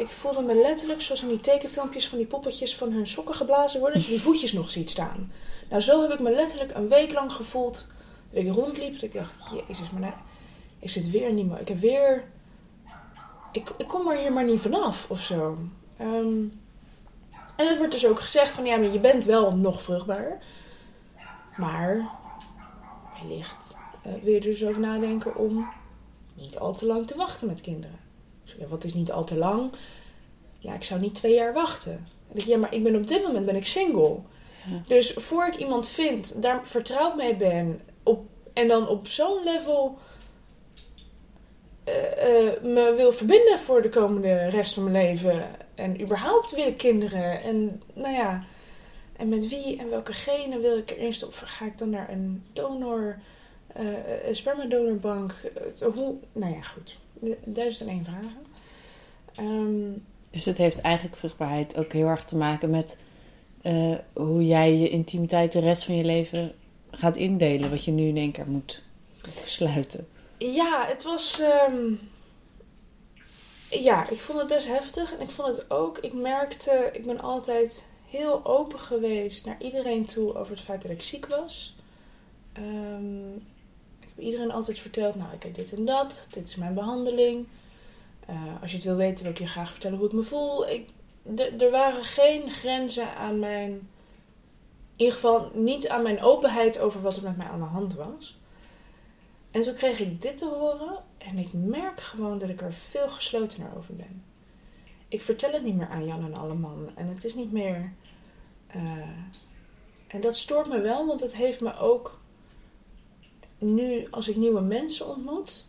Ik 0.00 0.08
voelde 0.08 0.42
me 0.42 0.54
letterlijk 0.54 1.00
zoals 1.00 1.22
in 1.22 1.28
die 1.28 1.40
tekenfilmpjes 1.40 2.08
van 2.08 2.18
die 2.18 2.26
poppetjes 2.26 2.76
van 2.76 2.92
hun 2.92 3.06
sokken 3.06 3.34
geblazen 3.34 3.80
worden. 3.80 3.98
Dat 3.98 4.06
je 4.06 4.12
die 4.12 4.22
voetjes 4.22 4.52
nog 4.52 4.70
ziet 4.70 4.90
staan. 4.90 5.32
Nou, 5.68 5.82
zo 5.82 6.02
heb 6.02 6.10
ik 6.10 6.20
me 6.20 6.30
letterlijk 6.30 6.74
een 6.74 6.88
week 6.88 7.12
lang 7.12 7.32
gevoeld. 7.32 7.86
Dat 8.30 8.42
ik 8.42 8.52
rondliep. 8.52 8.92
Dat 8.92 9.02
ik 9.02 9.12
dacht, 9.12 9.52
jezus, 9.68 9.90
maar 9.90 10.00
nou, 10.00 10.12
ik 10.78 10.90
zit 10.90 11.10
weer 11.10 11.32
niet 11.32 11.48
meer. 11.48 11.60
Ik 11.60 11.68
heb 11.68 11.80
weer... 11.80 12.24
Ik, 13.52 13.74
ik 13.78 13.86
kom 13.86 14.10
er 14.10 14.18
hier 14.18 14.32
maar 14.32 14.44
niet 14.44 14.60
vanaf 14.60 15.10
of 15.10 15.20
zo. 15.20 15.58
Ehm, 15.96 16.44
en 17.56 17.66
het 17.66 17.76
wordt 17.76 17.92
dus 17.92 18.06
ook 18.06 18.20
gezegd 18.20 18.54
van, 18.54 18.64
ja, 18.64 18.76
maar 18.76 18.92
je 18.92 19.00
bent 19.00 19.24
wel 19.24 19.54
nog 19.54 19.82
vruchtbaar. 19.82 20.42
Maar, 21.56 22.10
wellicht 23.20 23.74
eh, 24.02 24.12
wil 24.22 24.32
je 24.32 24.40
dus 24.40 24.64
over 24.64 24.80
nadenken 24.80 25.36
om 25.36 25.68
niet 26.34 26.58
al 26.58 26.72
te 26.72 26.86
lang 26.86 27.06
te 27.06 27.16
wachten 27.16 27.46
met 27.46 27.60
kinderen. 27.60 27.99
Wat 28.68 28.84
is 28.84 28.94
niet 28.94 29.12
al 29.12 29.24
te 29.24 29.36
lang? 29.36 29.72
Ja, 30.58 30.74
ik 30.74 30.82
zou 30.82 31.00
niet 31.00 31.14
twee 31.14 31.34
jaar 31.34 31.52
wachten. 31.52 32.08
Denk 32.26 32.40
ik, 32.40 32.46
ja, 32.46 32.58
maar 32.58 32.74
ik 32.74 32.82
ben 32.82 32.96
op 32.96 33.06
dit 33.06 33.22
moment 33.22 33.46
ben 33.46 33.56
ik 33.56 33.66
single. 33.66 34.18
Ja. 34.70 34.82
Dus 34.86 35.12
voor 35.12 35.46
ik 35.46 35.56
iemand 35.56 35.88
vind, 35.88 36.42
daar 36.42 36.66
vertrouwd 36.66 37.16
mee 37.16 37.36
ben, 37.36 37.80
op, 38.02 38.24
en 38.52 38.68
dan 38.68 38.88
op 38.88 39.06
zo'n 39.06 39.44
level 39.44 39.98
eh, 41.84 42.46
eh, 42.46 42.62
me 42.62 42.94
wil 42.96 43.12
verbinden 43.12 43.58
voor 43.58 43.82
de 43.82 43.88
komende 43.88 44.48
rest 44.48 44.74
van 44.74 44.90
mijn 44.90 45.04
leven. 45.04 45.44
En 45.74 46.00
überhaupt 46.00 46.54
wil 46.54 46.66
ik 46.66 46.78
kinderen. 46.78 47.42
En 47.42 47.82
nou 47.94 48.14
ja, 48.14 48.44
en 49.16 49.28
met 49.28 49.48
wie 49.48 49.78
en 49.78 49.90
welke 49.90 50.12
genen 50.12 50.60
wil 50.60 50.78
ik 50.78 50.90
erin 50.90 51.12
stoppen? 51.12 51.46
Ga 51.46 51.64
ik 51.64 51.78
dan 51.78 51.90
naar 51.90 52.10
een 52.10 52.42
donor, 52.52 53.18
eh, 53.66 54.26
een 54.26 54.36
spermadonorbank? 54.36 55.34
Hoe? 55.94 56.14
Nou 56.32 56.54
ja, 56.54 56.62
goed. 56.62 56.98
Duizend 57.44 57.88
en 57.88 57.94
één 57.94 58.04
vragen. 58.04 58.36
Ehm, 59.34 59.98
Dus 60.30 60.44
het 60.44 60.58
heeft 60.58 60.80
eigenlijk 60.80 61.16
vruchtbaarheid 61.16 61.76
ook 61.76 61.92
heel 61.92 62.06
erg 62.06 62.24
te 62.24 62.36
maken 62.36 62.70
met 62.70 62.98
eh, 63.62 63.94
hoe 64.12 64.46
jij 64.46 64.74
je 64.76 64.88
intimiteit 64.88 65.52
de 65.52 65.60
rest 65.60 65.84
van 65.84 65.96
je 65.96 66.04
leven 66.04 66.54
gaat 66.90 67.16
indelen. 67.16 67.70
Wat 67.70 67.84
je 67.84 67.90
nu 67.90 68.08
in 68.08 68.16
één 68.16 68.32
keer 68.32 68.46
moet 68.46 68.82
besluiten. 69.42 70.08
Ja, 70.38 70.84
het 70.86 71.02
was. 71.02 71.40
ehm, 71.40 71.92
Ja, 73.70 74.08
ik 74.08 74.20
vond 74.20 74.38
het 74.38 74.48
best 74.48 74.66
heftig. 74.66 75.12
En 75.14 75.20
ik 75.20 75.30
vond 75.30 75.56
het 75.56 75.70
ook. 75.70 75.98
Ik 75.98 76.12
merkte. 76.12 76.90
Ik 76.92 77.06
ben 77.06 77.20
altijd 77.20 77.84
heel 78.08 78.44
open 78.46 78.78
geweest 78.78 79.44
naar 79.44 79.56
iedereen 79.62 80.04
toe 80.06 80.34
over 80.34 80.52
het 80.52 80.60
feit 80.64 80.82
dat 80.82 80.90
ik 80.90 81.02
ziek 81.02 81.26
was. 81.26 81.74
Ehm, 82.52 83.32
heb 83.32 83.40
iedereen 84.20 84.50
altijd 84.50 84.78
verteld: 84.78 85.14
Nou, 85.14 85.32
ik 85.34 85.42
heb 85.42 85.54
dit 85.54 85.72
en 85.72 85.84
dat. 85.84 86.26
Dit 86.30 86.48
is 86.48 86.56
mijn 86.56 86.74
behandeling. 86.74 87.46
Eh, 88.26 88.36
als 88.62 88.70
je 88.70 88.76
het 88.76 88.86
wil 88.86 88.96
weten, 88.96 89.22
wil 89.24 89.32
ik 89.32 89.38
je 89.38 89.46
graag 89.46 89.70
vertellen 89.70 89.98
hoe 89.98 90.06
ik 90.06 90.12
me 90.12 90.22
voel. 90.22 90.68
Ik, 90.68 90.88
er 91.58 91.70
waren 91.70 92.04
geen 92.04 92.50
grenzen 92.50 93.14
aan 93.14 93.38
mijn. 93.38 93.70
In 93.70 95.06
ieder 95.06 95.14
geval 95.14 95.50
niet 95.54 95.88
aan 95.88 96.02
mijn 96.02 96.22
openheid 96.22 96.78
over 96.78 97.02
wat 97.02 97.16
er 97.16 97.22
met 97.22 97.36
mij 97.36 97.46
aan 97.46 97.60
de 97.60 97.64
hand 97.64 97.94
was. 97.94 98.38
En 99.50 99.64
zo 99.64 99.72
kreeg 99.72 100.00
ik 100.00 100.22
dit 100.22 100.36
te 100.36 100.48
horen 100.48 100.98
en 101.18 101.38
ik 101.38 101.52
merk 101.52 102.00
gewoon 102.00 102.38
dat 102.38 102.48
ik 102.48 102.60
er 102.60 102.72
veel 102.72 103.08
geslotener 103.08 103.76
over 103.76 103.96
ben. 103.96 104.24
Ik 105.08 105.22
vertel 105.22 105.52
het 105.52 105.62
niet 105.64 105.76
meer 105.76 105.88
aan 105.88 106.06
Jan 106.06 106.24
en 106.24 106.34
alle 106.34 106.54
man 106.54 106.90
en 106.94 107.06
het 107.06 107.24
is 107.24 107.34
niet 107.34 107.52
meer. 107.52 107.92
eh, 108.66 108.80
en 110.06 110.20
dat 110.20 110.36
stoort 110.36 110.68
me 110.68 110.80
wel, 110.80 111.06
want 111.06 111.20
het 111.20 111.36
heeft 111.36 111.60
me 111.60 111.78
ook. 111.78 112.19
Nu, 113.60 114.06
als 114.10 114.28
ik 114.28 114.36
nieuwe 114.36 114.60
mensen 114.60 115.06
ontmoet, 115.06 115.66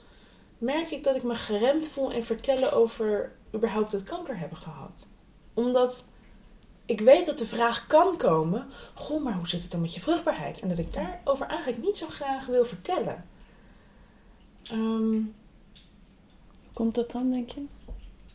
merk 0.58 0.92
ik 0.92 1.04
dat 1.04 1.16
ik 1.16 1.24
me 1.24 1.36
geremd 1.36 1.88
voel 1.88 2.12
in 2.12 2.24
vertellen 2.24 2.74
over 2.74 3.32
überhaupt 3.56 3.92
het 3.92 4.04
kanker 4.04 4.38
hebben 4.38 4.58
gehad. 4.58 5.08
Omdat 5.54 6.06
ik 6.86 7.02
weet 7.02 7.26
dat 7.26 7.38
de 7.38 7.46
vraag 7.46 7.88
kan 7.88 8.18
komen: 8.18 8.68
Goh, 8.94 9.24
maar 9.24 9.34
hoe 9.34 9.48
zit 9.48 9.62
het 9.62 9.72
dan 9.72 9.82
met 9.82 9.94
je 9.94 10.00
vruchtbaarheid? 10.00 10.60
En 10.60 10.70
dat 10.70 10.78
ik 10.78 10.94
daarover 10.94 11.46
eigenlijk 11.48 11.84
niet 11.84 11.98
zo 11.98 12.08
graag 12.08 12.46
wil 12.46 12.66
vertellen. 12.66 13.26
Ehm, 14.64 15.12
Hoe 16.62 16.74
komt 16.74 16.96
dat 16.96 17.12
dan, 17.12 17.32
denk 17.32 17.50
je? 17.50 17.66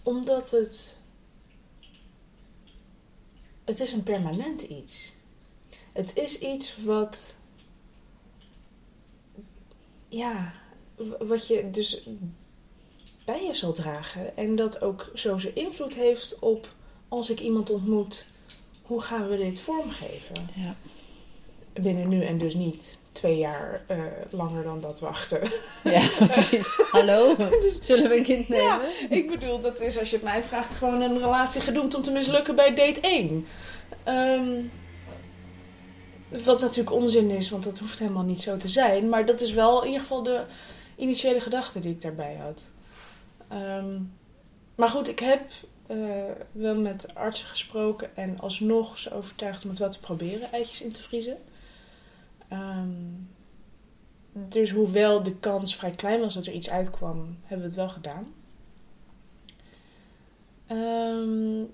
omdat 0.06 0.50
het. 0.50 1.00
Het 3.64 3.80
is 3.80 3.92
een 3.92 4.02
permanent 4.02 4.62
iets. 4.62 5.12
Het 5.92 6.16
is 6.16 6.38
iets 6.38 6.76
wat. 6.84 7.36
Ja, 10.08 10.52
wat 11.18 11.46
je 11.46 11.70
dus 11.70 12.06
bij 13.24 13.44
je 13.44 13.54
zal 13.54 13.72
dragen. 13.72 14.36
En 14.36 14.56
dat 14.56 14.80
ook 14.82 15.10
zo 15.14 15.38
zijn 15.38 15.54
invloed 15.54 15.94
heeft 15.94 16.38
op 16.38 16.68
als 17.08 17.30
ik 17.30 17.40
iemand 17.40 17.70
ontmoet, 17.70 18.26
hoe 18.82 19.00
gaan 19.00 19.28
we 19.28 19.36
dit 19.36 19.60
vormgeven? 19.60 20.48
Ja. 20.54 20.74
Binnen 21.72 22.08
nu 22.08 22.24
en 22.24 22.38
dus 22.38 22.54
niet 22.54 22.98
twee 23.12 23.38
jaar 23.38 23.84
eh, 23.86 23.98
langer 24.30 24.62
dan 24.62 24.80
dat 24.80 25.00
wachten. 25.00 25.40
Ja, 25.84 26.08
precies. 26.18 26.80
Hallo, 26.90 27.36
Dus- 27.62 27.80
zullen 27.80 28.08
we 28.08 28.16
een 28.16 28.24
kind 28.24 28.48
nemen? 28.48 28.64
Ja, 28.64 28.80
ik 29.10 29.30
bedoel, 29.30 29.60
dat 29.60 29.80
is 29.80 29.98
als 29.98 30.10
je 30.10 30.16
het 30.16 30.24
mij 30.24 30.42
vraagt 30.42 30.74
gewoon 30.74 31.00
een 31.00 31.18
relatie 31.18 31.60
gedoemd 31.60 31.94
om 31.94 32.02
te 32.02 32.10
mislukken 32.10 32.54
bij 32.54 32.74
date 32.74 33.00
1. 33.00 33.46
Ehm, 34.04 34.62
wat 36.28 36.60
natuurlijk 36.60 36.96
onzin 36.96 37.30
is, 37.30 37.50
want 37.50 37.64
dat 37.64 37.78
hoeft 37.78 37.98
helemaal 37.98 38.24
niet 38.24 38.40
zo 38.40 38.56
te 38.56 38.68
zijn. 38.68 39.08
Maar 39.08 39.26
dat 39.26 39.40
is 39.40 39.52
wel 39.52 39.80
in 39.80 39.86
ieder 39.86 40.00
geval 40.00 40.22
de 40.22 40.44
initiële 40.96 41.40
gedachte 41.40 41.80
die 41.80 41.90
ik 41.90 42.00
daarbij 42.00 42.34
had. 42.34 42.70
Ehm, 43.48 44.00
maar 44.74 44.88
goed, 44.88 45.08
ik 45.08 45.18
heb 45.18 45.50
eh, 45.86 45.96
wel 46.52 46.76
met 46.76 47.14
artsen 47.14 47.48
gesproken 47.48 48.16
en 48.16 48.40
alsnog 48.40 48.98
ze 48.98 49.12
overtuigd 49.12 49.64
om 49.64 49.70
het 49.70 49.78
wel 49.78 49.90
te 49.90 50.00
proberen, 50.00 50.52
eitjes 50.52 50.82
in 50.82 50.92
te 50.92 51.02
vriezen. 51.02 51.36
Ehm, 52.48 52.90
dus 54.32 54.70
hoewel 54.70 55.22
de 55.22 55.36
kans 55.36 55.76
vrij 55.76 55.90
klein 55.90 56.20
was 56.20 56.34
dat 56.34 56.46
er 56.46 56.52
iets 56.52 56.70
uitkwam, 56.70 57.38
hebben 57.42 57.58
we 57.58 57.64
het 57.64 57.74
wel 57.74 57.88
gedaan. 57.88 58.34
Ehm, 60.66 61.64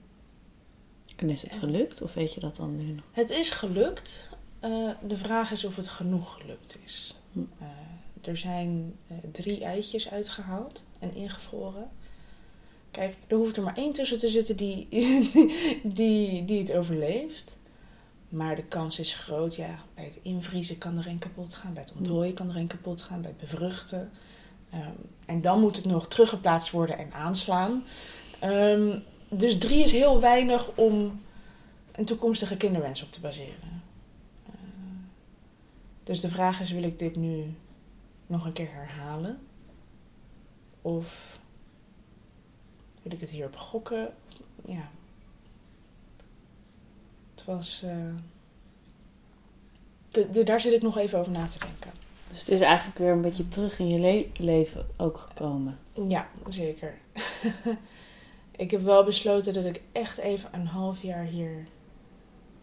En 1.16 1.30
is 1.30 1.42
het 1.42 1.54
gelukt 1.54 2.02
of 2.02 2.14
weet 2.14 2.34
je 2.34 2.40
dat 2.40 2.56
dan 2.56 2.76
nu 2.76 2.92
nog? 2.92 3.04
het 3.12 3.30
is 3.30 3.50
gelukt. 3.50 4.28
Eh, 4.62 4.90
de 5.06 5.16
vraag 5.16 5.50
is 5.50 5.64
of 5.64 5.76
het 5.76 5.88
genoeg 5.88 6.32
gelukt 6.40 6.76
is. 6.84 7.14
Hm. 7.32 7.38
Eh, 7.58 8.28
er 8.28 8.36
zijn 8.36 8.94
eh, 9.06 9.16
drie 9.32 9.64
eitjes 9.64 10.10
uitgehaald 10.10 10.84
en 10.98 11.14
ingevroren. 11.14 11.90
Kijk, 12.90 13.16
er 13.26 13.36
hoeft 13.36 13.56
er 13.56 13.62
maar 13.62 13.76
één 13.76 13.92
tussen 13.92 14.18
te 14.18 14.28
zitten 14.28 14.56
die, 14.56 14.88
die, 15.82 16.44
die 16.44 16.58
het 16.58 16.72
overleeft. 16.72 17.56
Maar 18.28 18.56
de 18.56 18.64
kans 18.64 18.98
is 18.98 19.14
groot, 19.14 19.56
ja. 19.56 19.78
Bij 19.94 20.04
het 20.04 20.18
invriezen 20.22 20.78
kan 20.78 20.98
er 20.98 21.06
een 21.06 21.18
kapot 21.18 21.54
gaan. 21.54 21.72
Bij 21.72 21.82
het 21.82 21.92
ontdooien 21.96 22.34
kan 22.34 22.48
er 22.48 22.56
een 22.56 22.66
kapot 22.66 23.02
gaan. 23.02 23.20
Bij 23.20 23.30
het 23.30 23.50
bevruchten. 23.50 24.10
Ehm, 24.70 24.90
en 25.26 25.40
dan 25.40 25.60
moet 25.60 25.76
het 25.76 25.84
nog 25.84 26.08
teruggeplaatst 26.08 26.70
worden 26.70 26.98
en 26.98 27.12
aanslaan. 27.12 27.84
Ehm, 28.38 28.98
dus 29.28 29.58
drie 29.58 29.82
is 29.82 29.92
heel 29.92 30.20
weinig 30.20 30.70
om 30.74 31.20
een 31.92 32.04
toekomstige 32.04 32.56
kinderwens 32.56 33.02
op 33.02 33.12
te 33.12 33.20
baseren. 33.20 33.81
Dus 36.02 36.20
de 36.20 36.28
vraag 36.28 36.60
is, 36.60 36.70
wil 36.70 36.82
ik 36.82 36.98
dit 36.98 37.16
nu 37.16 37.54
nog 38.26 38.44
een 38.44 38.52
keer 38.52 38.72
herhalen? 38.72 39.38
Of 40.82 41.38
wil 43.02 43.12
ik 43.12 43.20
het 43.20 43.30
hierop 43.30 43.56
gokken? 43.56 44.14
Ja. 44.64 44.88
Het 47.34 47.44
was... 47.44 47.82
eh, 47.84 48.14
de, 50.08 50.30
de, 50.30 50.42
daar 50.42 50.60
zit 50.60 50.72
ik 50.72 50.82
nog 50.82 50.96
even 50.98 51.18
over 51.18 51.32
na 51.32 51.46
te 51.46 51.58
denken. 51.58 51.90
Dus 52.28 52.40
het 52.40 52.48
is 52.48 52.60
eigenlijk 52.60 52.98
weer 52.98 53.12
een 53.12 53.20
beetje 53.20 53.48
terug 53.48 53.78
in 53.78 53.88
je 53.88 53.98
le- 53.98 54.44
leven 54.44 54.86
ook 54.96 55.18
gekomen. 55.18 55.78
Ja, 56.08 56.28
zeker. 56.48 56.94
ik 58.56 58.70
heb 58.70 58.82
wel 58.82 59.04
besloten 59.04 59.52
dat 59.52 59.64
ik 59.64 59.82
echt 59.92 60.18
even 60.18 60.50
een 60.52 60.66
half 60.66 61.02
jaar 61.02 61.24
hier 61.24 61.66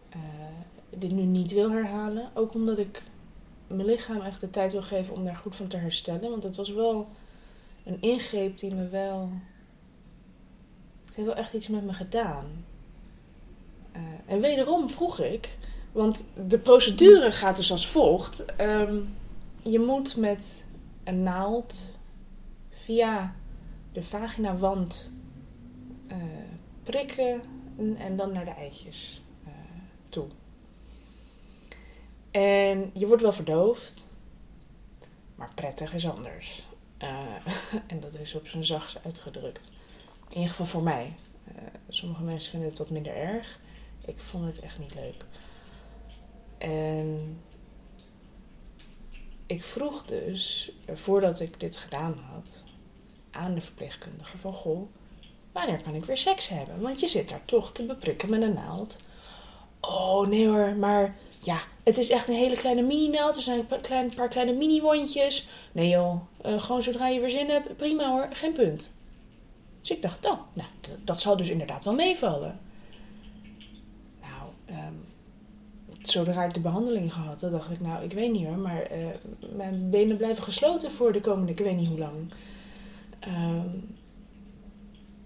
eh, 0.08 0.18
dit 0.90 1.10
nu 1.10 1.22
niet 1.22 1.52
wil 1.52 1.70
herhalen. 1.70 2.30
Ook 2.34 2.54
omdat 2.54 2.78
ik 2.78 3.02
mijn 3.70 3.88
lichaam 3.88 4.20
echt 4.20 4.40
de 4.40 4.50
tijd 4.50 4.72
wil 4.72 4.82
geven 4.82 5.14
om 5.14 5.24
daar 5.24 5.36
goed 5.36 5.56
van 5.56 5.68
te 5.68 5.76
herstellen. 5.76 6.30
Want 6.30 6.42
het 6.42 6.56
was 6.56 6.70
wel 6.70 7.08
een 7.84 8.00
ingreep 8.00 8.58
die 8.58 8.74
me 8.74 8.88
wel. 8.88 9.30
Het 11.04 11.14
heeft 11.14 11.28
wel 11.28 11.36
echt 11.36 11.52
iets 11.52 11.68
met 11.68 11.84
me 11.84 11.92
gedaan. 11.92 12.64
Eh, 13.92 14.02
en 14.26 14.40
wederom 14.40 14.90
vroeg 14.90 15.20
ik, 15.20 15.58
want 15.92 16.26
de 16.46 16.58
procedure 16.58 17.32
gaat 17.32 17.56
dus 17.56 17.72
als 17.72 17.88
volgt. 17.88 18.44
Ehm, 18.44 18.96
je 19.62 19.80
moet 19.80 20.16
met 20.16 20.66
een 21.04 21.22
naald 21.22 21.98
via 22.84 23.34
de 23.92 24.02
vaginawand 24.02 25.12
eh 26.06 26.16
prikken 26.82 27.42
en, 27.78 27.96
en 27.96 28.16
dan 28.16 28.32
naar 28.32 28.44
de 28.44 28.50
eitjes 28.50 29.22
eh, 29.44 29.52
toe. 30.08 30.26
En 32.30 32.90
je 32.94 33.06
wordt 33.06 33.22
wel 33.22 33.32
verdoofd, 33.32 34.08
maar 35.34 35.50
prettig 35.54 35.94
is 35.94 36.08
anders. 36.08 36.62
Eh, 36.98 37.08
en 37.86 38.00
dat 38.00 38.14
is 38.14 38.34
op 38.34 38.46
zijn 38.46 38.64
zachtst 38.64 39.04
uitgedrukt. 39.04 39.70
In 40.28 40.34
ieder 40.34 40.48
geval 40.48 40.66
voor 40.66 40.82
mij. 40.82 41.16
Eh, 41.44 41.54
sommige 41.88 42.22
mensen 42.22 42.50
vinden 42.50 42.68
het 42.68 42.78
wat 42.78 42.90
minder 42.90 43.16
erg. 43.16 43.58
Ik 44.04 44.18
vond 44.18 44.46
het 44.46 44.60
echt 44.60 44.78
niet 44.78 44.94
leuk. 44.94 45.24
En 46.58 47.40
ik 49.46 49.64
vroeg 49.64 50.04
dus, 50.04 50.72
voordat 50.94 51.40
ik 51.40 51.60
dit 51.60 51.76
gedaan 51.76 52.18
had, 52.32 52.64
aan 53.30 53.54
de 53.54 53.60
verpleegkundige 53.60 54.38
van... 54.38 54.52
Goh, 54.52 54.88
wanneer 55.52 55.82
kan 55.82 55.94
ik 55.94 56.04
weer 56.04 56.16
seks 56.16 56.48
hebben? 56.48 56.80
Want 56.80 57.00
je 57.00 57.06
zit 57.06 57.28
daar 57.28 57.44
toch 57.44 57.72
te 57.72 57.86
beprikken 57.86 58.30
met 58.30 58.42
een 58.42 58.54
naald. 58.54 58.98
Oh, 59.80 60.26
nee 60.26 60.46
hoor, 60.46 60.74
maar 60.76 61.16
ja, 61.42 61.58
het 61.82 61.98
is 61.98 62.10
echt 62.10 62.28
een 62.28 62.34
hele 62.34 62.56
kleine 62.56 62.82
mini-naald. 62.82 63.36
Er 63.36 63.42
zijn 63.42 63.58
een 63.58 63.66
paar 63.66 63.80
kleine, 63.80 64.14
paar 64.14 64.28
kleine 64.28 64.52
mini-wondjes. 64.52 65.48
Nee 65.72 65.88
joh, 65.88 66.20
eh, 66.42 66.60
gewoon 66.60 66.82
zodra 66.82 67.08
je 67.08 67.20
weer 67.20 67.30
zin 67.30 67.50
hebt, 67.50 67.76
prima 67.76 68.10
hoor, 68.10 68.28
geen 68.32 68.52
punt. 68.52 68.90
Dus 69.80 69.90
ik 69.90 70.02
dacht, 70.02 70.26
oh, 70.26 70.38
nou, 70.52 70.68
dat 71.04 71.20
zal 71.20 71.36
dus 71.36 71.48
inderdaad 71.48 71.84
wel 71.84 71.94
meevallen. 71.94 72.58
Nou, 74.20 74.50
ehm, 74.64 74.94
zodra 76.02 76.44
ik 76.44 76.54
de 76.54 76.60
behandeling 76.60 77.12
gehad 77.12 77.40
had, 77.40 77.52
dacht 77.52 77.70
ik, 77.70 77.80
nou, 77.80 78.04
ik 78.04 78.12
weet 78.12 78.32
niet 78.32 78.46
hoor, 78.46 78.58
maar 78.58 78.82
eh, 78.82 79.06
mijn 79.54 79.90
benen 79.90 80.16
blijven 80.16 80.42
gesloten 80.42 80.90
voor 80.90 81.12
de 81.12 81.20
komende, 81.20 81.52
ik 81.52 81.58
weet 81.58 81.76
niet 81.76 81.88
hoe 81.88 81.98
lang. 81.98 82.32
Ehm, 83.20 83.68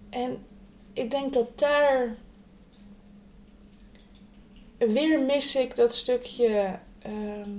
en 0.09 0.37
ik 0.93 1.11
denk 1.11 1.33
dat 1.33 1.59
daar 1.59 2.15
weer 4.77 5.19
mis 5.21 5.55
ik 5.55 5.75
dat 5.75 5.95
stukje. 5.95 6.79
ehm, 7.01 7.49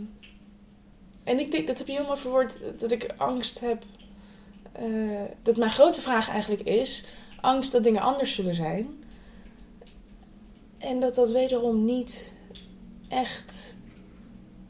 en 1.24 1.38
ik 1.38 1.50
denk, 1.50 1.66
dat 1.66 1.78
heb 1.78 1.86
je 1.86 1.92
helemaal 1.92 2.16
verwoord, 2.16 2.58
dat 2.78 2.90
ik 2.92 3.14
angst 3.16 3.60
heb. 3.60 3.82
eh, 4.72 4.84
dat 5.42 5.56
mijn 5.56 5.70
grote 5.70 6.00
vraag 6.00 6.28
eigenlijk 6.28 6.62
is: 6.62 7.04
angst 7.40 7.72
dat 7.72 7.84
dingen 7.84 8.02
anders 8.02 8.34
zullen 8.34 8.54
zijn. 8.54 9.04
En 10.78 11.00
dat 11.00 11.14
dat 11.14 11.30
wederom 11.30 11.84
niet 11.84 12.32
echt 13.08 13.76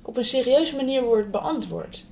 op 0.02 0.16
een 0.16 0.24
serieuze 0.24 0.76
manier 0.76 1.02
wordt 1.02 1.30
beantwoord. 1.30 2.04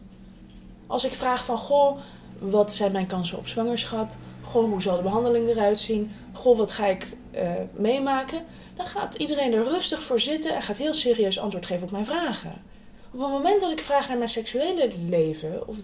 Als 0.86 1.04
ik 1.04 1.12
vraag 1.12 1.44
van, 1.44 1.58
goh, 1.58 1.98
wat 2.38 2.74
zijn 2.74 2.92
mijn 2.92 3.06
kansen 3.06 3.38
op 3.38 3.46
zwangerschap? 3.46 4.12
Goh, 4.42 4.70
hoe 4.70 4.82
zal 4.82 4.96
de 4.96 5.02
behandeling 5.02 5.48
eruit 5.48 5.78
zien? 5.78 6.10
Goh, 6.32 6.58
wat 6.58 6.70
ga 6.70 6.86
ik 6.86 7.12
eh, 7.30 7.52
meemaken? 7.72 8.44
Dan 8.76 8.86
gaat 8.86 9.14
iedereen 9.14 9.52
er 9.52 9.64
rustig 9.64 10.02
voor 10.02 10.20
zitten 10.20 10.54
en 10.54 10.62
gaat 10.62 10.76
heel 10.76 10.94
serieus 10.94 11.38
antwoord 11.38 11.66
geven 11.66 11.82
op 11.84 11.90
mijn 11.90 12.06
vragen. 12.06 12.52
Op 13.12 13.20
het 13.20 13.28
moment 13.30 13.60
dat 13.60 13.70
ik 13.70 13.80
vraag 13.82 14.08
naar 14.08 14.16
mijn 14.18 14.30
seksuele 14.30 14.90
leven, 15.08 15.68
of 15.68 15.76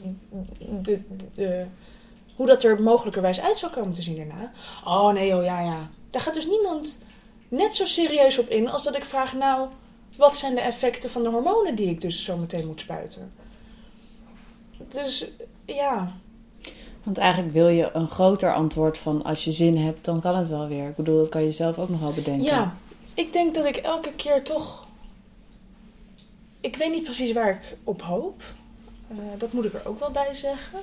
de, 0.59 0.83
de, 0.83 1.00
de- 1.35 1.66
hoe 2.37 2.46
dat 2.46 2.64
er 2.64 2.83
mogelijkerwijs 2.83 3.40
uit 3.40 3.59
zou 3.59 3.72
komen 3.72 3.92
te 3.92 4.03
zien 4.03 4.16
daarna. 4.16 4.53
Oh 4.85 5.12
nee, 5.12 5.37
oh 5.37 5.44
ja, 5.44 5.61
ja. 5.61 5.88
Daar 6.11 6.20
gaat 6.22 6.35
dus 6.35 6.46
niemand 6.46 6.98
net 7.48 7.74
zo 7.74 7.87
serieus 7.87 8.38
op 8.38 8.48
in 8.48 8.68
als 8.70 8.85
dat 8.85 8.96
ik 8.96 9.05
vraag, 9.05 9.35
nou, 9.35 9.68
wat 10.16 10.37
zijn 10.37 10.55
de 10.55 10.61
effecten 10.61 11.11
van 11.11 11.22
de 11.22 11.29
hormonen 11.29 11.74
die 11.74 11.88
ik 11.88 12.00
dus 12.00 12.24
zo 12.24 12.37
meteen 12.37 12.66
moet 12.66 12.81
spuiten? 12.81 13.33
Dus 14.88 15.33
ja, 15.64 16.12
Want 17.03 17.18
eigenlijk 17.18 17.53
wil 17.53 17.68
je 17.68 17.90
een 17.92 18.09
groter 18.09 18.55
antwoord 18.55 18.98
van 18.98 19.22
als 19.22 19.44
je 19.44 19.53
zin 19.53 19.76
hebt, 19.76 20.05
dan 20.05 20.20
kan 20.20 20.37
het 20.37 20.48
wel 20.48 20.68
weer. 20.68 20.88
Ik 20.88 20.96
bedoel, 20.96 21.16
dat 21.16 21.29
kan 21.29 21.42
je 21.44 21.53
zelf 21.53 21.79
ook 21.79 21.88
nog 21.88 22.00
wel 22.00 22.12
bedenken. 22.12 22.44
Ja, 22.44 22.74
ik 23.14 23.32
denk 23.32 23.54
dat 23.54 23.64
ik 23.64 23.76
elke 23.76 24.12
keer 24.12 24.42
toch. 24.42 24.86
Ik 26.61 26.76
weet 26.76 26.90
niet 26.90 27.04
precies 27.04 27.32
waar 27.32 27.50
ik 27.50 27.76
op 27.84 28.02
hoop. 28.02 28.42
Eh, 29.08 29.16
dat 29.38 29.52
moet 29.52 29.64
ik 29.64 29.74
er 29.74 29.88
ook 29.88 29.98
wel 29.98 30.11
bij 30.11 30.34
zeggen. 30.34 30.78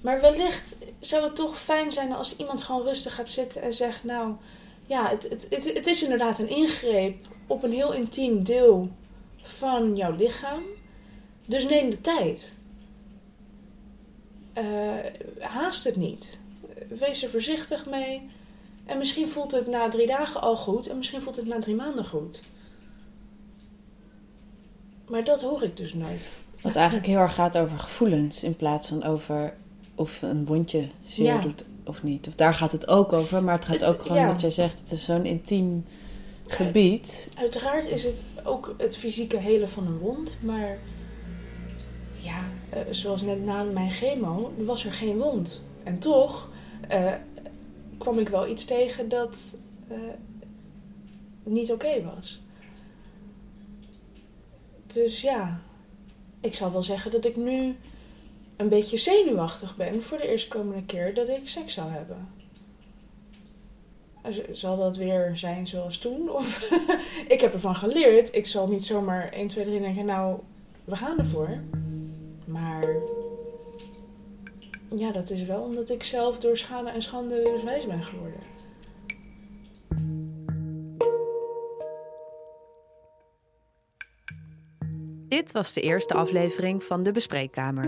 Maar 0.00 0.20
wellicht 0.20 0.76
zou 0.98 1.24
het 1.24 1.36
toch 1.36 1.60
fijn 1.60 1.92
zijn 1.92 2.12
als 2.12 2.36
iemand 2.36 2.62
gewoon 2.62 2.82
rustig 2.82 3.14
gaat 3.14 3.28
zitten 3.28 3.62
en 3.62 3.74
zegt: 3.74 4.04
Nou, 4.04 4.34
ja, 4.86 5.08
het, 5.08 5.22
het, 5.48 5.74
het, 5.74 5.86
is 5.86 6.02
inderdaad 6.02 6.38
een 6.38 6.48
ingreep 6.48 7.26
op 7.46 7.62
een 7.62 7.72
heel 7.72 7.92
intiem 7.92 8.44
deel 8.44 8.90
van 9.42 9.96
jouw 9.96 10.16
lichaam. 10.16 10.62
Dus 11.46 11.64
neem 11.64 11.90
de 11.90 12.00
tijd. 12.00 12.54
Eh, 14.52 14.64
haast 15.38 15.84
het 15.84 15.96
niet. 15.96 16.38
Wees 16.88 17.22
er 17.22 17.30
voorzichtig 17.30 17.86
mee. 17.86 18.30
En 18.92 18.98
misschien 18.98 19.28
voelt 19.28 19.52
het 19.52 19.66
na 19.66 19.88
drie 19.88 20.06
dagen 20.06 20.40
al 20.40 20.56
goed 20.56 20.86
en 20.86 20.96
misschien 20.96 21.22
voelt 21.22 21.36
het 21.36 21.46
na 21.46 21.58
drie 21.58 21.74
maanden 21.74 22.04
goed. 22.04 22.40
Maar 25.08 25.24
dat 25.24 25.42
hoor 25.42 25.62
ik 25.62 25.76
dus 25.76 25.94
nooit. 25.94 26.28
Wat 26.62 26.76
eigenlijk 26.76 27.06
heel 27.06 27.18
erg 27.18 27.34
gaat 27.34 27.58
over 27.58 27.78
gevoelens 27.78 28.42
in 28.42 28.56
plaats 28.56 28.88
van 28.88 29.02
over 29.04 29.54
of 29.94 30.22
een 30.22 30.44
wondje 30.46 30.88
zeer 31.06 31.24
Ja. 31.24 31.38
doet 31.40 31.64
of 31.84 32.02
niet? 32.02 32.26
Of 32.28 32.34
daar 32.34 32.54
gaat 32.54 32.72
het 32.72 32.88
ook 32.88 33.12
over, 33.12 33.42
maar 33.42 33.54
het 33.54 33.64
gaat 33.64 33.74
Het- 33.80 33.84
ook 33.84 34.02
gewoon 34.02 34.18
ja. 34.18 34.26
wat 34.26 34.40
jij 34.40 34.50
zegt. 34.50 34.78
Het 34.80 34.92
is 34.92 35.04
zo'n 35.04 35.24
intiem 35.24 35.84
gebied. 36.46 37.28
Uiteraard 37.38 37.86
is 37.86 38.04
het 38.04 38.24
ook 38.44 38.74
het 38.78 38.96
fysieke 38.96 39.36
helen 39.36 39.68
van 39.68 39.86
een 39.86 39.98
wond, 39.98 40.36
maar 40.40 40.78
ja, 42.18 42.38
eh, 42.70 42.80
zoals 42.90 43.22
net 43.22 43.44
na 43.44 43.62
mijn 43.62 43.90
chemo 43.90 44.52
was 44.58 44.84
er 44.84 44.92
geen 44.92 45.18
wond. 45.18 45.62
En 45.84 45.98
toch 45.98 46.48
eh, 46.88 47.12
kwam 48.02 48.18
ik 48.18 48.28
wel 48.28 48.46
iets 48.48 48.64
tegen 48.64 49.08
dat 49.08 49.56
eh, 49.88 49.98
niet 51.42 51.72
oké 51.72 52.02
was. 52.14 52.40
Dus 54.86 55.20
ja, 55.20 55.60
ik 56.40 56.54
zal 56.54 56.72
wel 56.72 56.82
zeggen 56.82 57.10
dat 57.10 57.24
ik 57.24 57.36
nu 57.36 57.76
een 58.56 58.68
beetje 58.68 58.96
zenuwachtig 58.96 59.76
ben 59.76 60.02
voor 60.02 60.18
de 60.18 60.28
eerstkomende 60.28 60.84
keer 60.84 61.14
dat 61.14 61.28
ik 61.28 61.48
seks 61.48 61.72
zou 61.74 61.90
hebben. 61.90 62.28
Z- 64.30 64.48
Zal 64.52 64.76
dat 64.76 64.96
weer 64.96 65.36
zijn 65.36 65.66
zoals 65.66 65.98
toen? 65.98 66.30
Of 66.30 66.70
ik 67.34 67.40
heb 67.40 67.52
ervan 67.52 67.76
geleerd. 67.76 68.34
Ik 68.34 68.46
zal 68.46 68.68
niet 68.68 68.84
zomaar 68.84 69.28
1, 69.32 69.46
2, 69.48 69.64
3 69.64 69.80
denken, 69.80 70.04
nou, 70.04 70.38
we 70.84 70.96
gaan 70.96 71.18
ervoor. 71.18 71.60
Maar 72.46 72.96
ja, 74.96 75.12
dat 75.12 75.30
is 75.30 75.44
wel 75.44 75.60
omdat 75.60 75.88
ik 75.88 76.02
zelf 76.02 76.38
door 76.38 76.56
schade 76.56 76.90
en 76.90 77.02
schande 77.02 77.52
eens 77.52 77.62
wijs 77.62 77.86
ben 77.86 78.02
geworden. 78.02 78.40
Dit 85.28 85.52
was 85.52 85.72
de 85.72 85.80
eerste 85.80 86.14
aflevering 86.14 86.84
van 86.84 87.02
De 87.02 87.12
Bespreekkamer. 87.12 87.84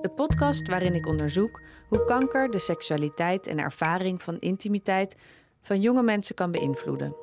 De 0.00 0.10
podcast 0.16 0.68
waarin 0.68 0.94
ik 0.94 1.06
onderzoek 1.06 1.60
hoe 1.88 2.04
kanker 2.04 2.50
de 2.50 2.58
seksualiteit 2.58 3.46
en 3.46 3.58
ervaring 3.58 4.22
van 4.22 4.38
intimiteit 4.38 5.16
van 5.62 5.80
jonge 5.80 6.02
mensen 6.02 6.34
kan 6.34 6.50
beïnvloeden. 6.50 7.16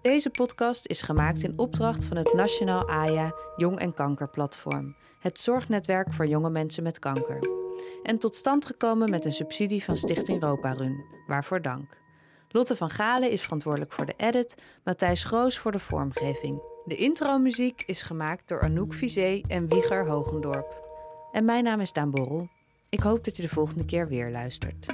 Deze 0.00 0.30
podcast 0.30 0.86
is 0.86 1.02
gemaakt 1.02 1.42
in 1.42 1.58
opdracht 1.58 2.04
van 2.04 2.16
het 2.16 2.32
Nationaal 2.32 2.88
AJA 2.88 3.34
Jong 3.56 3.78
en 3.78 3.94
Kanker 3.94 4.28
Platform, 4.28 4.96
het 5.18 5.38
zorgnetwerk 5.38 6.12
voor 6.12 6.26
jonge 6.26 6.50
mensen 6.50 6.82
met 6.82 6.98
kanker. 6.98 7.61
En 8.02 8.18
tot 8.18 8.36
stand 8.36 8.66
gekomen 8.66 9.10
met 9.10 9.24
een 9.24 9.32
subsidie 9.32 9.84
van 9.84 9.96
Stichting 9.96 10.42
Roparun, 10.42 11.04
waarvoor 11.26 11.62
dank. 11.62 12.00
Lotte 12.48 12.76
van 12.76 12.90
Galen 12.90 13.30
is 13.30 13.42
verantwoordelijk 13.42 13.92
voor 13.92 14.06
de 14.06 14.14
edit, 14.16 14.54
Matthijs 14.84 15.24
Groos 15.24 15.58
voor 15.58 15.72
de 15.72 15.78
vormgeving. 15.78 16.62
De 16.84 16.96
intromuziek 16.96 17.82
is 17.86 18.02
gemaakt 18.02 18.48
door 18.48 18.60
Anouk 18.60 18.94
Vizé 18.94 19.40
en 19.48 19.68
Wieger 19.68 20.06
Hogendorp. 20.06 20.82
En 21.32 21.44
mijn 21.44 21.64
naam 21.64 21.80
is 21.80 21.92
Daan 21.92 22.10
Borrel. 22.10 22.48
Ik 22.88 23.00
hoop 23.00 23.24
dat 23.24 23.36
je 23.36 23.42
de 23.42 23.48
volgende 23.48 23.84
keer 23.84 24.08
weer 24.08 24.30
luistert. 24.30 24.86